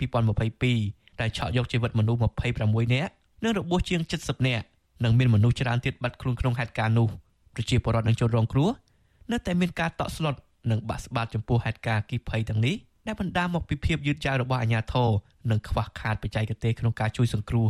[0.61, 2.19] 2022ដែលឆក់យកជីវិតមនុស្ស
[2.55, 3.11] 26នាក់
[3.43, 4.65] និងរបួសជាង70នាក់
[5.03, 7.07] និងមានមនុស្សច្រើនទៀតបាត់ខ្លួនក្នុងហេតុការណ៍នោះ
[7.55, 8.69] ប្រជាពលរដ្ឋនឹងចូលរងគ្រោះ
[9.31, 10.35] នៅតែមានការតក់ស្លុត
[10.71, 12.75] និងបាក់ស្បាតចំពោះហេតុការណ៍អគិភ័យទាំងនេះ
[13.07, 15.09] ដែលបណ្ដាលមកពីភាពយឺតយ៉ាវរបស់អាជ្ញាធរ
[15.51, 17.67] និងខ្វះខាតបច្ចេកទេសក្នុងការជួយសង្គ្រោះ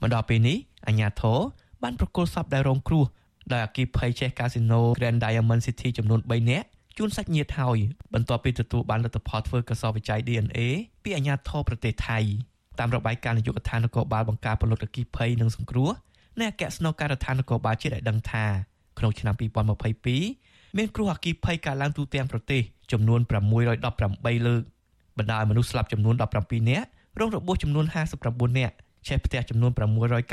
[0.00, 0.56] មកដល់ពេលនេះ
[0.86, 1.38] អាជ្ញាធរ
[1.82, 3.04] បានប្រគល់សពដែលរងគ្រោះ
[3.52, 6.66] ដោយអគិភ័យចេះកាស៊ីណូ Grand Diamond City ចំនួន3នាក់
[6.98, 7.78] ជូនសាច់ញាតិហើយ
[8.14, 10.60] បន្ទាប់ពីទទួលបានលទ្ធផលធ្វើកសោវិច័យ DNA
[11.02, 12.18] ពីអាជ្ញាធរប្រទេសថៃ
[12.78, 15.90] តាមរបាយការណ៍នាយកដ្ឋាននគរបាលបង្ការពលរដ្ឋអគិភ័យនិងសង្គ្រោះ
[16.38, 18.44] នៃអគ្គស្នងការដ្ឋាននគរបាលជាតិឲ្យដឹងថា
[18.98, 19.34] ក្នុងឆ្នាំ
[20.00, 22.62] 2022មានគ្រោះអគិភ័យកើតឡើងទូទាំងប្រទេស
[22.92, 24.62] ចំនួន618លើក
[25.18, 26.88] បណ្ដាលមនុស្សស្លាប់ចំនួន17នាក់
[27.18, 27.86] រងរបួសចំនួន
[28.22, 28.74] 59នាក់
[29.06, 29.72] ឆេះផ្ទះចំនួន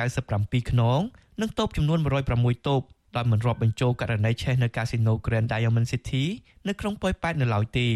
[0.03, 0.99] 697ខ្នង
[1.41, 1.99] និងតូបចំនួន
[2.33, 2.81] 106តូប
[3.15, 6.23] ដោយមិនរាប់បញ្ចូលករណីឆេះនៅកាស៊ីណូ Grand Diamond City
[6.67, 7.87] នៅក្រុងប៉ោយប៉ែតនៅឡើយទេ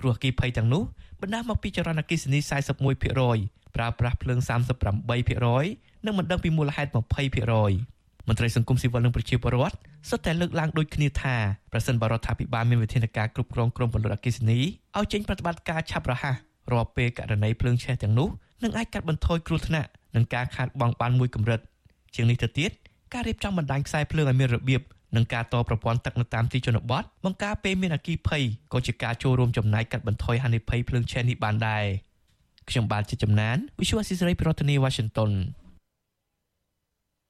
[0.00, 0.82] គ្រោះអគ្គិភ័យទាំងនោះ
[1.20, 2.38] បណ្ដាលមកពីចរន្តអគ្គិសនី
[3.06, 4.38] 41%ប្រើប្រាស់ភ្លើង
[5.02, 6.90] 38%និងមិនដឹងពីមូលហេតុ
[7.58, 9.76] 20%មន្ត្រីសង្គមស៊ីវិលនិងប្រជាពលរដ្ឋ
[10.08, 11.34] សុទ្ធតែលើកឡើងដូចគ្នាថា
[11.72, 14.58] ប្រសិនបរដ្ឋាភិបាលមានវិធានការគ្រប់គ្រងក្រុមពលរដ្ឋអគ្គិសនី
[14.98, 16.36] ឲ្យចេញប្រតិបត្តិការឆាប់រហ័ស
[16.72, 18.28] រាល់ពេលករណីភ្លើងឆេះទាំងនោះ
[18.62, 21.60] នឹងអាចកាត់បន្ថយគ្រោះថ្នាក់និងការខាតបង់បានមួយកម្រិត
[22.14, 22.70] ជាងនេះទៅទៀត
[23.14, 24.82] ការរៀបចំបណ្ដាញខ្សែភ្លើងឲ្យមានរបៀប
[25.16, 28.42] និងការតប្រព័ន្ធទឹកនៅតាមទីជនបទបង្ការពេលមានអគិភ័យ
[28.72, 31.84] ក៏ជាការចូលរួមចំណែកកាត់បន្ថយហានិភ័យភ្លើងឆេះនេះបានដែរ
[32.68, 35.30] ខ្ញុំបាទជាចំណាន Visual Assisray ប្រធានាទី Washington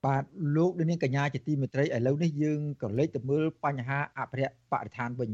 [0.05, 0.25] បាទ
[0.57, 5.31] លោកនាងកញ្ញាជាទីមេត្រីឥឡូវនេះយើងក៏លេចទៅមើលបញ្ហាអភិរក្សបរិស្ថានវិញ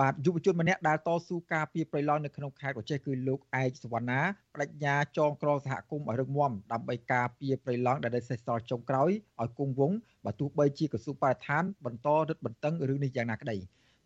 [0.00, 4.20] បាទយុវជនម្នាក់ដែលតស៊ូការពារព្រៃឡង់នៅក្នុងខេត្តកោះចេះគឺលោកឯកសវណ្ណា
[4.54, 9.10] បដិញ្ញាចងក្រងសហគមន៍ឲ្យរឹងមាំដើម្បីការពារព្រៃឡង់ដែលនៅសេសសល់ចុងក្រោយ
[9.40, 13.56] ឲ្យគង់វង្សបើទោះបីជាក្រសួងបរិស្ថានបន្តរឹតបន្តឹងរឿងនេះយ៉ាងណាក្តី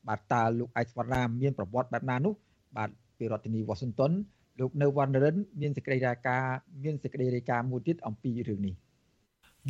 [0.09, 2.35] បាទតើលោកឯកសវណ្ណាមានប្រវត្តិបែបណានោះ
[2.77, 4.13] បាទពីរដ្ឋធានីវ៉ាស៊ីនតោន
[4.61, 8.75] លោកនៅវណ្ណរិនមានសេចក្តីរាយការណ៍មានសេចក្តីរាយការណ៍មួយទៀតអំពីរឿងនេះ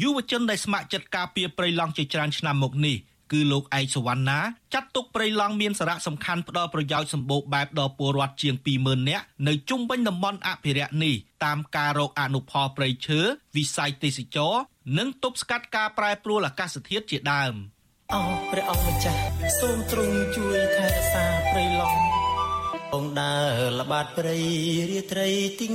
[0.00, 2.96] យុវជនដែលស្ម័គ្រចិត្តការពារព្រៃឡង់ជាច្រើនឆ្នាំមកនេះ
[3.32, 4.40] គឺលោកឯកសវណ្ណា
[4.74, 11.14] ចាត់ទុកព្រៃឡង់មានសារៈសំខាន់ផ្ដល់ប្រយោជន៍សម្បូរបែបដល់ពលរដ្ឋជាង20000នាក់នៅជុំវិញតំបន់អភិរក្សនេះ
[11.44, 13.20] តាមការរកអនុផលព្រៃឈើ
[13.56, 14.54] វិស័យទេសចរ
[14.98, 17.54] និងទប់ស្កាត់ការប្រែប្រួលអាកាសធាតុជាដើម
[18.14, 19.20] អោព្រះអង្គម្ចាស់
[19.60, 22.02] សូមទ្រង់ជួយថែរក្សាព្រៃឡង់
[22.92, 24.38] បងដើរល្បាតព្រៃ
[24.90, 25.28] រាត្រី
[25.60, 25.74] ទីង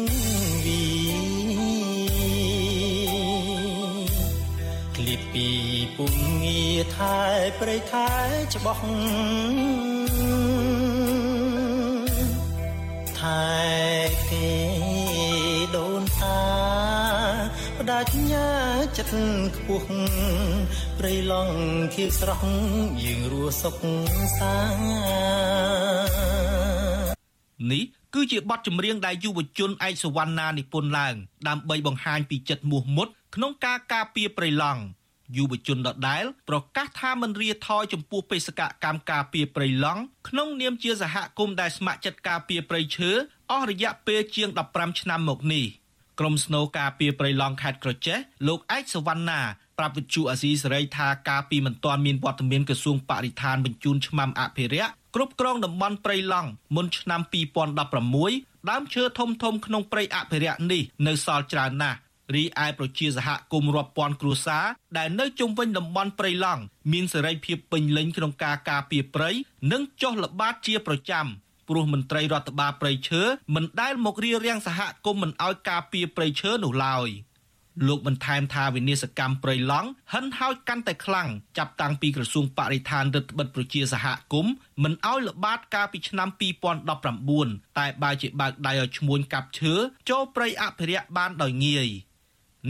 [0.66, 0.97] វី
[5.08, 5.48] លៀបពី
[5.96, 7.18] ពុំងារថែ
[7.60, 8.10] ព្រៃថែ
[8.54, 8.82] ច្បោះ
[13.20, 13.48] ថែ
[14.30, 14.50] គេ
[15.76, 16.42] ដូនតា
[17.78, 18.52] បដាច់ញ៉ា
[18.98, 19.16] ចិត្ត
[19.56, 19.88] ខ្ពស់
[20.98, 21.50] ព្រៃឡង
[21.94, 22.50] ខៀវស្រស់
[23.04, 23.82] យើងរស់សុខ
[24.38, 24.56] សា
[27.72, 31.16] នេះ គឺជាបទចម្រៀងដែលយុវជនឯកសវណ្ណានិពន្ធឡើង
[31.48, 34.82] ដើម្បីបង្ហាញពីចិត្តមោះមុត ក្នុងការការពារព្រៃឡង់
[35.36, 43.10] យុវជនដដែលប្រកាសថាមិនរាថយចំពោះបេសកកម្មការពារព្រៃឡង់ក្នុងនាមជាសហគមន៍ដែលស្ម័គ្រចិត្តការពារព្រៃឈើ
[43.52, 45.66] អស់រយៈពេលជាង15ឆ្នាំមកនេះ
[46.20, 49.42] ក្រុមស្នូការពារព្រៃឡង់ខេត្តក្រចេះលោកឯកសវណ្ណា
[49.78, 57.22] ប្រាប់វិទ្យុអាស៊ីសេរីថាការពីមិនទាន់មានវត្តមានក្រសួងបរិស្ថានបញ្ជូនឆ្មាំអភិរក្ស គ្រប់គ្រងតំបន់ព្រៃឡង់មុនឆ្នាំ
[57.90, 61.98] 2016ដើមឈើធំធំក្នុងព្រៃអភិរក្សនេះនៅសល់ច្រើនណាស់
[62.36, 64.66] រីឯប្រជាសហគមន៍រាប់ពាន់គ្រួសារ
[64.98, 66.62] ដែលនៅជុំវិញតំបន់ព្រៃឡង់
[66.92, 69.30] មានសេរីភាពពេញលេញក្នុងការការពារព្រៃ
[69.72, 71.26] និងចុះល្បាតជាប្រចាំ
[71.70, 73.22] ព្រោះមន្ត្រីរដ្ឋបាលព្រៃឈើ
[73.56, 77.10] មិនដែលមករៀបរៀងសហគមន៍មិនអោយការពារព្រៃឈើនោះឡើយ
[77.88, 84.54] លោកបន្ថែមថាវិនិស្សកម្មព្រៃឡង់ហិនហោចកាន់តែខ្លាំងចាប់តាំងពីក្រសួងបរិស្ថានរដ្ឋបិទប្រជាសហគមន៍
[84.84, 86.30] មិនអោយល្បាតកាលពីឆ្នាំ
[87.04, 89.74] 2019តែបើជាបើកដៃឲ្យឈ្មួញកាប់ឈើ
[90.10, 91.90] ចូលព្រៃអភិរក្សបានដោយងាយ។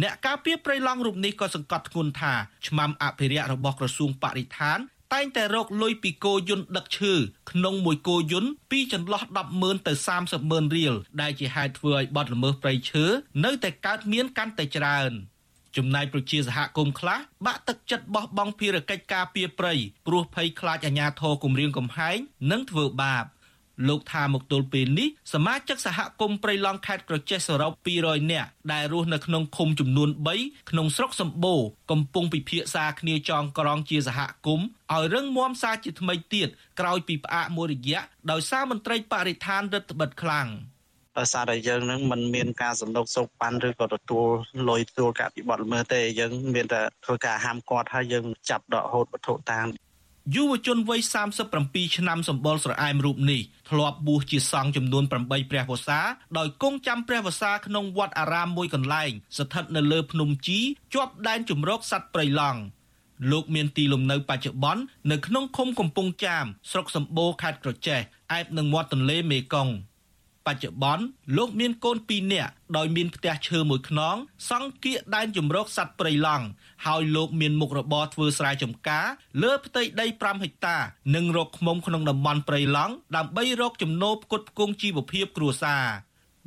[0.02, 2.34] អ្នកការពារព្រៃឡង់រូបនេះក៏សង្កត់ធ្ងន់ថា
[2.68, 4.80] ឆ្មាំអភិរក្សរបស់ក្រសួងបរិស្ថាន
[5.14, 7.14] តែងតែរកលុយពីគោយន្តដឹកឈើ
[7.52, 9.22] ក្នុងមួយគោយន្តពីចន្លោះ
[9.56, 9.94] 100000ទៅ
[10.34, 13.06] 300,000រៀលដែលជាហេតុធ្វើឲ្យបទល្មើសព្រៃឈើ
[13.46, 15.12] នៅតែកើតមានកាន់តែច្រើន
[15.78, 19.74] ចំណែកប្រជាសហគមន៍ខ្លះបាក់ទឹកចិត្តបោះបង់ភារកិច្ចការពារព្រៃ
[20.08, 22.18] ព្រោះភ័យខ្លាចអាជ្ញាធរគម្រាមកំហែង
[22.52, 23.26] និងធ្វើបាប
[23.88, 27.72] លោកថាមកទល់ពេលនេះសមាជិកសហគមន៍ព្រៃឡង់ខេត្តក្រចេះសរុប
[28.02, 30.10] 200នាក់ដែលរស់នៅក្នុងឃុំចំនួន
[30.40, 31.62] 3ក្នុងស្រុកសម្បូរ
[31.92, 36.48] កំពុងពិភាក្សាគ្នាចងក្រងជាសហគមន៍ឲ្យរឹងមាំសារជាថ្មីទៀត
[36.80, 38.02] ក្រោយពីផ្អាកមួយរយៈ
[38.32, 40.50] ដោយសារមន្ត្រីបរិស្ថានរដ្ឋបិទខ្លាំង
[41.18, 44.28] ដោយសារតែយើងនឹងមិនមានការសំណុកសោកប៉ាន់ឬក៏ទទួល
[44.70, 49.68] លុយទទួលការពិបត្តិល្មើសទេយើងមានតែធ្វើការហាមឃាត់ហើយយើងចាប់ដកហូតវត្ថុតាម
[50.36, 51.02] យុវជនវ័យ
[51.50, 56.00] 37ឆ្នាំសម្បុរស្រអែមរូបនេះធ្លាប់បួសជាសង្ឃចំនួន8ព្រះវស្សា
[56.38, 60.60] ដោយគង់ចាំព្រះវស្សាក្នុងវត្តអារាមមួយកន្លែង ស្ថិតនៅលើភ្នំជី
[60.94, 62.62] ជាប់ដែនជំរកសត្វព្រៃឡង់
[63.32, 68.00] លោកមានទីលំនៅបច្ចុប្បន្ននៅក្នុងឃុំកំពង់ចាមស្រុកសម្បូរខេត្តក្រចេះ
[68.38, 69.74] ឯបនឹងមាត់ទន្លេមេគង្គ
[70.48, 71.04] បច្ចុប្បន្ន
[71.38, 74.16] លោកមានកូន2នាក់ដោយមានផ្ទះឈើមួយខ្នង
[74.50, 76.46] សង់គៀកដែនជំរកសត្វព្រៃឡង់
[76.86, 79.06] ហើយលោកមានមុខរបរធ្វើស្រែចម្ការ
[79.44, 80.78] លើផ្ទៃដី5ហិកតា
[81.16, 85.86] និងរកឃ្មុំក្នុងតំបន់ព្រៃឡង់ដើម្បីរកចំណូលផ្គត់ផ្គង់ជីវភាពគ្រួសារ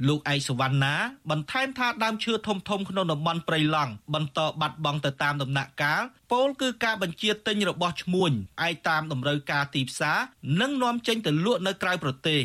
[0.09, 0.94] លោកឯកសវណ្ណា
[1.30, 8.30] បន្ថែមថាដើមឈើធំធំក្នុងតំបន់ព្រៃឡង់បន្តបាត់បង់ទៅតាមដំណាក់កាលពោលគឺការបញ្ជាទិញរបស់ឈ្មួញ
[8.66, 10.18] ឯតាមតម្រូវការទីផ្សារ
[10.61, 12.40] និងនាំចេញទៅលក់នៅក្រៅប្រទេស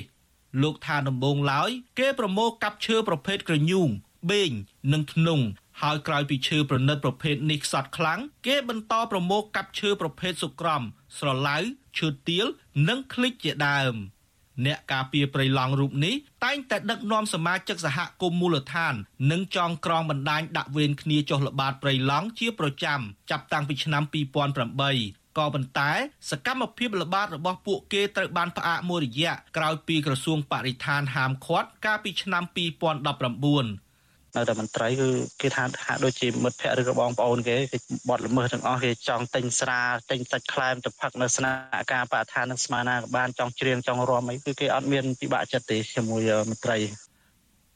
[0.62, 3.90] លោកថាដំបងឡើយគេប្រមូលកាប់ឈើប្រភេទក្រញូង
[4.32, 4.52] បេង
[4.94, 5.46] និងធ្នង់
[5.82, 10.82] ហើយក្រោយពីឈើប្រណិតប្រភេទនេះខ្សត់ខ្លាំងគេបន្តប្រមូលកាប់ឈើប្រភេទសុក្រំ
[11.18, 11.58] ស្រឡៅ
[11.98, 12.46] ឈើទាល
[12.90, 13.96] និងក្លិចជាដើម
[14.66, 18.94] អ្នកការពារព្រៃឡង់រូបនេះតែងតែដឹកនាំសមាជិកសហគមន៍មូលដ្ឋាន
[19.32, 23.00] និងចងក្រងបណ្ដាញដាក់វេនគ្នាចុះល្បាតព្រៃឡង់ជាប្រចាំ
[23.30, 25.92] ចាប់តាំងពីឆ្នាំ2008 ក៏ប៉ុន្តែ
[26.32, 33.86] សកម្មភាពល្បាតរបស់ពួកគេត្រូវបានផ្អាកមួយរយៈក្រោយពីក្រសួងបរិស្ថានហាមឃាត់កាលពីឆ្នាំ2019
[34.38, 35.10] នៅតែមន្ត្រីគឺ
[35.42, 37.78] គេថាហាក់ដូចជាមិត្តភ័ក្តិឬក៏បងប្អូនគេគេ
[38.10, 39.82] បត់ល្មើសទាំងអស់គេចង់ទិញស្រា
[40.12, 46.78] ទិញសាច់ខ្លែមទៅផឹកនៅស្នាក់ការបរិស្ថាននឹងស្មានណាក៏បានចង់ច្រៀងចង់រាំអីគឺគេអត់មានពិបាកចិត្តទេជាមួយមន្ត្រី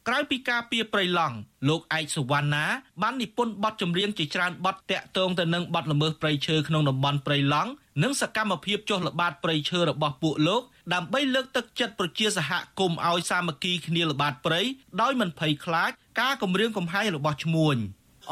[0.08, 1.36] ក្រៅពីការពៀប្រៃឡង់
[1.68, 2.66] លោកឯកសុវណ្ណា
[3.02, 7.72] បាននិពន្ធបទចម្រៀងជាច្រើនបទតាក់ទងទៅនឹងបទល្មើសព្រៃឈើក្នុងតំបន់ព្រៃឡង់
[8.04, 10.62] និងសកម្មភាពចុះល្បាតព្រៃឈើរបស់ពួកលោក
[10.94, 14.62] ដើម្បីលើកទឹកចិត្តប្រជាសហគមន៍ឲ្យសាមគ្គីគ្នាល្បាតព្រៃ
[15.02, 17.76] ដោយមិនភ័យខ្លាចការគំរាមកំហែងរបស់ឈ្មួញ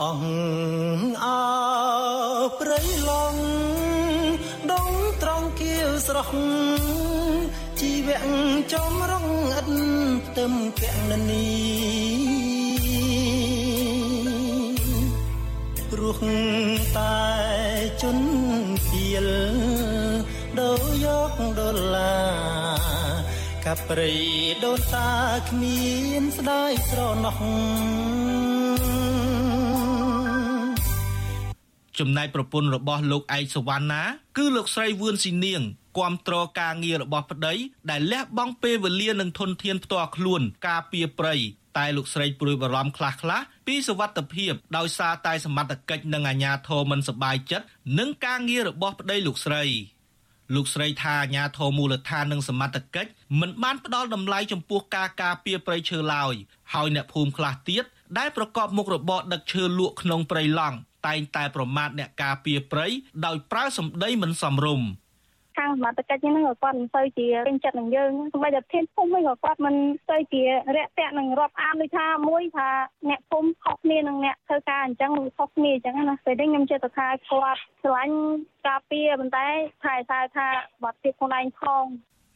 [0.02, 0.04] អ
[1.00, 1.40] ងអើ
[2.60, 3.42] ព្រៃឡង់
[4.72, 4.94] ដង
[5.24, 7.67] ត្រង់គៀវស្រស់ជី
[8.08, 8.20] វៈ
[8.74, 9.28] ចំរង
[9.58, 9.68] ឥត
[10.26, 11.48] ផ្ទឹមកណនី
[15.92, 16.22] ព្រោះ
[16.98, 17.22] តែ
[18.02, 18.28] ជន់
[18.90, 19.28] ពៀល
[20.60, 24.12] ដូរយកដុល្លារកាប់ព្រៃ
[24.64, 25.12] ដូនតា
[25.50, 25.86] គ្មា
[26.22, 27.40] នស្ដាយស្រណោះ
[32.00, 34.02] ចំណែកប្រពន្ធរបស់លោកឯកសវណ្ណា
[34.38, 35.62] គឺលោកស្រីវឿនស៊ីនៀង
[35.98, 37.54] គាំទ្រការងាររបស់ប្តី
[37.92, 41.36] ដែលលះបង់ពេលវេលានិងធនធានផ្ទាល់ខ្លួន ការពារព្រៃ
[41.78, 47.66] តែលោកស្រីព្រួយបារម្ភខ្លះខ្លះពីសវត្ថភាពដោយសារតែសមត្ថកិច្ចនិងអាជ្ញាធរមិនសប្បាយចិត្ត
[48.00, 49.64] នឹងការងាររបស់ប្តីលោកស្រី
[50.56, 56.34] លោកស្រីថាអាញាធរមូលដ្ឋាននិងសមត្ថកិច្ចមិនបានផ្ដល់តម្លៃចំពោះការការពារព្រៃឈើឡើយ
[56.74, 57.84] ហើយអ្នកភូមិខ្លះទៀត
[58.18, 60.78] ដែលប្រកបមុខរបរដឹកឈើលក់ក្នុងព្រៃឡង់
[61.08, 62.88] តែងតែប្រមាថអ្នកការពារព្រៃ
[63.26, 64.88] ដោយប្រើសម្ដីមិនសមរម្យ
[65.58, 69.76] ខាងសមត្ថកិច្ចហ្នឹងក៏គាត់មិនសូវជាពេញចិត្តនឹងយើងសូម្បីតែធានភូមិវិញក៏គាត់មិន
[70.10, 70.44] សូវជា
[70.76, 72.70] រាក់ទាក់នឹងរាប់អានដូចថាមួយថា
[73.10, 78.18] អ្នកភូមិខុសគ្នានឹងអ្នកធ្វើការអញ្ចឹងខុសគ្នាអញ្ចឹងណាពេលនេះខ្ញុំជឿថាគាត់ស្រឡាញ់
[78.68, 79.48] ការពារប៉ុន្តែ
[79.84, 80.48] ថែសារថា
[80.84, 81.86] បាត់ទៀតខ្លួនឯងផង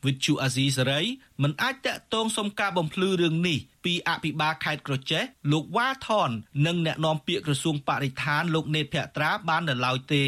[0.06, 1.02] វិទ្យុអាស៊ីសេរី
[1.42, 6.30] មិនអាចតាក់ទងសុំការបំភ្លឺរឿងនេះពីអភិបាលខេត្តក្រចេះលោកវ៉ាថន
[6.66, 10.26] និងអ្នកនាំពាក្យក្រសួងបរិស្ថានលោកនេតភក្ត្រាបាននៅឡើយទេ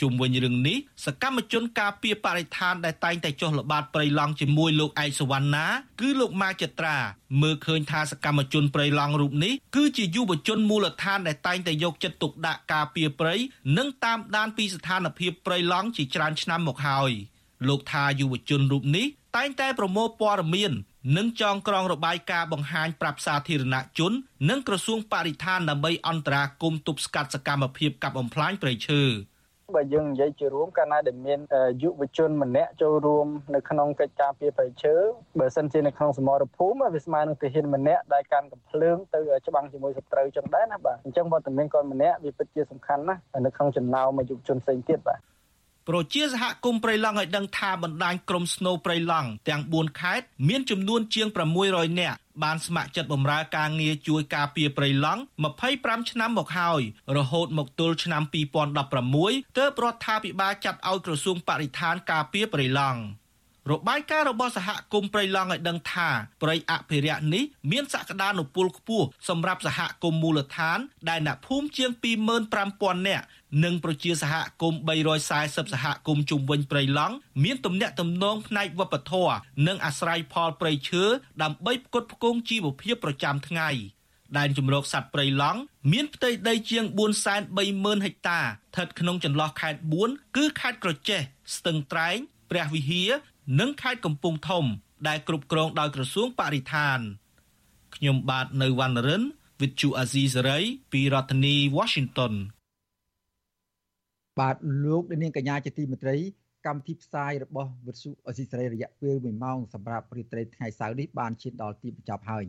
[0.00, 5.66] ជុំវិញរឿងនេះសកម្មជនការពារបរិស្ថានដែលតែងតែចុះល្បាតព្រៃឡង់ជាមួយលោកឯកសវណ្ណា
[6.00, 6.96] គឺលោកម៉ាចត្រា
[7.42, 13.34] មើលឃើញថាសកម្មជនព្រៃឡង់រូបនេះគឺជាយុវជនមូលដ្ឋានដែលតែងតែយកចិត្តទុកដាក់ការពារព្រៃ
[13.78, 17.12] និងតាមដានពីស្ថានភាពព្រៃឡង់ជាច្រើនឆ្នាំមកហើយ
[17.68, 20.72] លោកថាយុវជនរូបនេះតែងតែប្រមូលព័ត៌មាន
[21.16, 24.12] និងចងក្រងរបាយការណ៍បង្ហាញប្រាប់សាធារណជន
[24.50, 29.02] និងក្រសួងបរិស្ថានដើម្បីអន្តរាគមន៍ទប់ស្កាត់សកម្មភាពកាប់បំផ្លាញព្រៃឈើ
[29.76, 31.40] បើយើងនិយាយជារួមកាលណាដែលមាន
[31.82, 34.94] យុវជនម្នាក់ចូលរួមនៅក្នុងកិច្ចការពារប្រៃឈើ
[35.40, 45.20] បើសិនជានៅក្នុងសមរភូមិវាស្មើនឹងទាហានម្នាក់ដែលកាន់កំភ្លើងទៅច្បាំងជាមួយសត្រូវចឹងដែរណាបាទអញ្ចឹងវត្តមានគាត់ម្នាក់វាពិតជាសំខាន់ណាស់នៅក្នុងចំណោមយុវជនផ្សេងទៀតបាទ
[45.88, 51.28] ប្រជាសហគមន៍ព្រៃឡង់ឲ្យដឹងថាបណ្ដាញក្រុមស្នូព្រៃឡង់ទាំង4ខេត្តមានចំនួនជាង
[51.64, 55.20] 600នាក់បានស្ម័គ្រចិត្តបម្រើការងារជួយការពារព្រៃឡង់
[55.64, 56.80] 25ឆ្នាំមកហើយ
[57.16, 58.22] រហូតមកទល់ឆ្នាំ
[58.90, 63.00] 2016ទើបរដ្ឋាភិបាលចាត់ឲ្យក្រសួងបរិស្ថានការពារព្រៃឡង់
[63.72, 66.08] របាយការណ៍របស់សហគមន៍ព្រៃឡង់ឲ្យដឹងថា
[66.42, 71.90] ព្រៃអភិរក្សនេះមានសក្តានុពលខ្ពស់សម្រាប់សហគមន៍មូលដ្ឋាន ដែលអ្នកភូមិជាង
[72.48, 73.24] 25000នាក់
[73.64, 74.80] និងប្រជាសហគមន៍
[75.26, 77.14] 340សហគមន៍ជុំវិញព្រៃឡង់
[77.44, 79.36] មានទំនាក់ទំនងផ្នែកវប្បធម៌
[79.66, 81.04] និងអាស្រ័យផលព្រៃឈើ
[81.42, 83.70] ដើម្បីផ្គត់ផ្គង់ជីវភាពប្រចាំថ្ងៃ
[84.38, 85.60] ដែនជំរកសត្វព្រៃឡង់
[85.92, 86.84] មានផ្ទៃដីជាង
[87.44, 91.20] 430,000ហិកតាស្ថិតក្នុងចន្លោះខេត្ត4គឺខេត្តក្រចេះ
[91.56, 92.18] ស្ទឹងត្រែង
[92.50, 93.10] ព្រះវិហារ
[93.60, 94.64] និងខេត្តកំពង់ធំ
[95.08, 96.98] ដែលគ្រប់គ្រងដោយក្រសួងបរិស្ថាន
[97.96, 99.22] ខ្ញុំបាទនៅវណ្ណរិន
[99.60, 102.34] With Chu Azizi Saray ពីរដ្ឋធានី Washington
[104.38, 106.16] បាទលោកនាងកញ្ញាជាទីមេត្រី
[106.66, 112.44] កម្មវិធីផ្សាយរបស់វិទ្យុអស៊ីសេរីរយៈពេល1ម៉ោងសម្រាប់ព្រឹត្តិថ្ងៃសៅរ៍នេះបានឈានដល់ទីបញ្ចប់ហើយ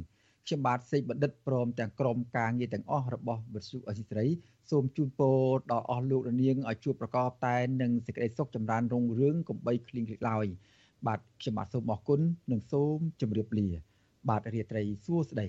[0.45, 4.27] ខ្ញុំបាទសេកបណ្ឌិតព្រមទាំងក្រុមការងារទាំងអស់របស់វិទ្យុអស៊ីសេរី
[4.71, 5.39] សូមជូនពរ
[5.71, 10.47] ដល់អស់លោកនាងឲ្យជួបប្រកបតែនឹងសេចក្តីសុខចម្រើនរុងរឿងកំបីគ្លៀងគ្លេឡើយ
[11.05, 12.21] បាទខ្ញុំបាទសូមអរគុណ
[12.51, 13.67] និងសូមជម្រាបលា
[14.29, 15.47] បាទរាត្រីសួស្តី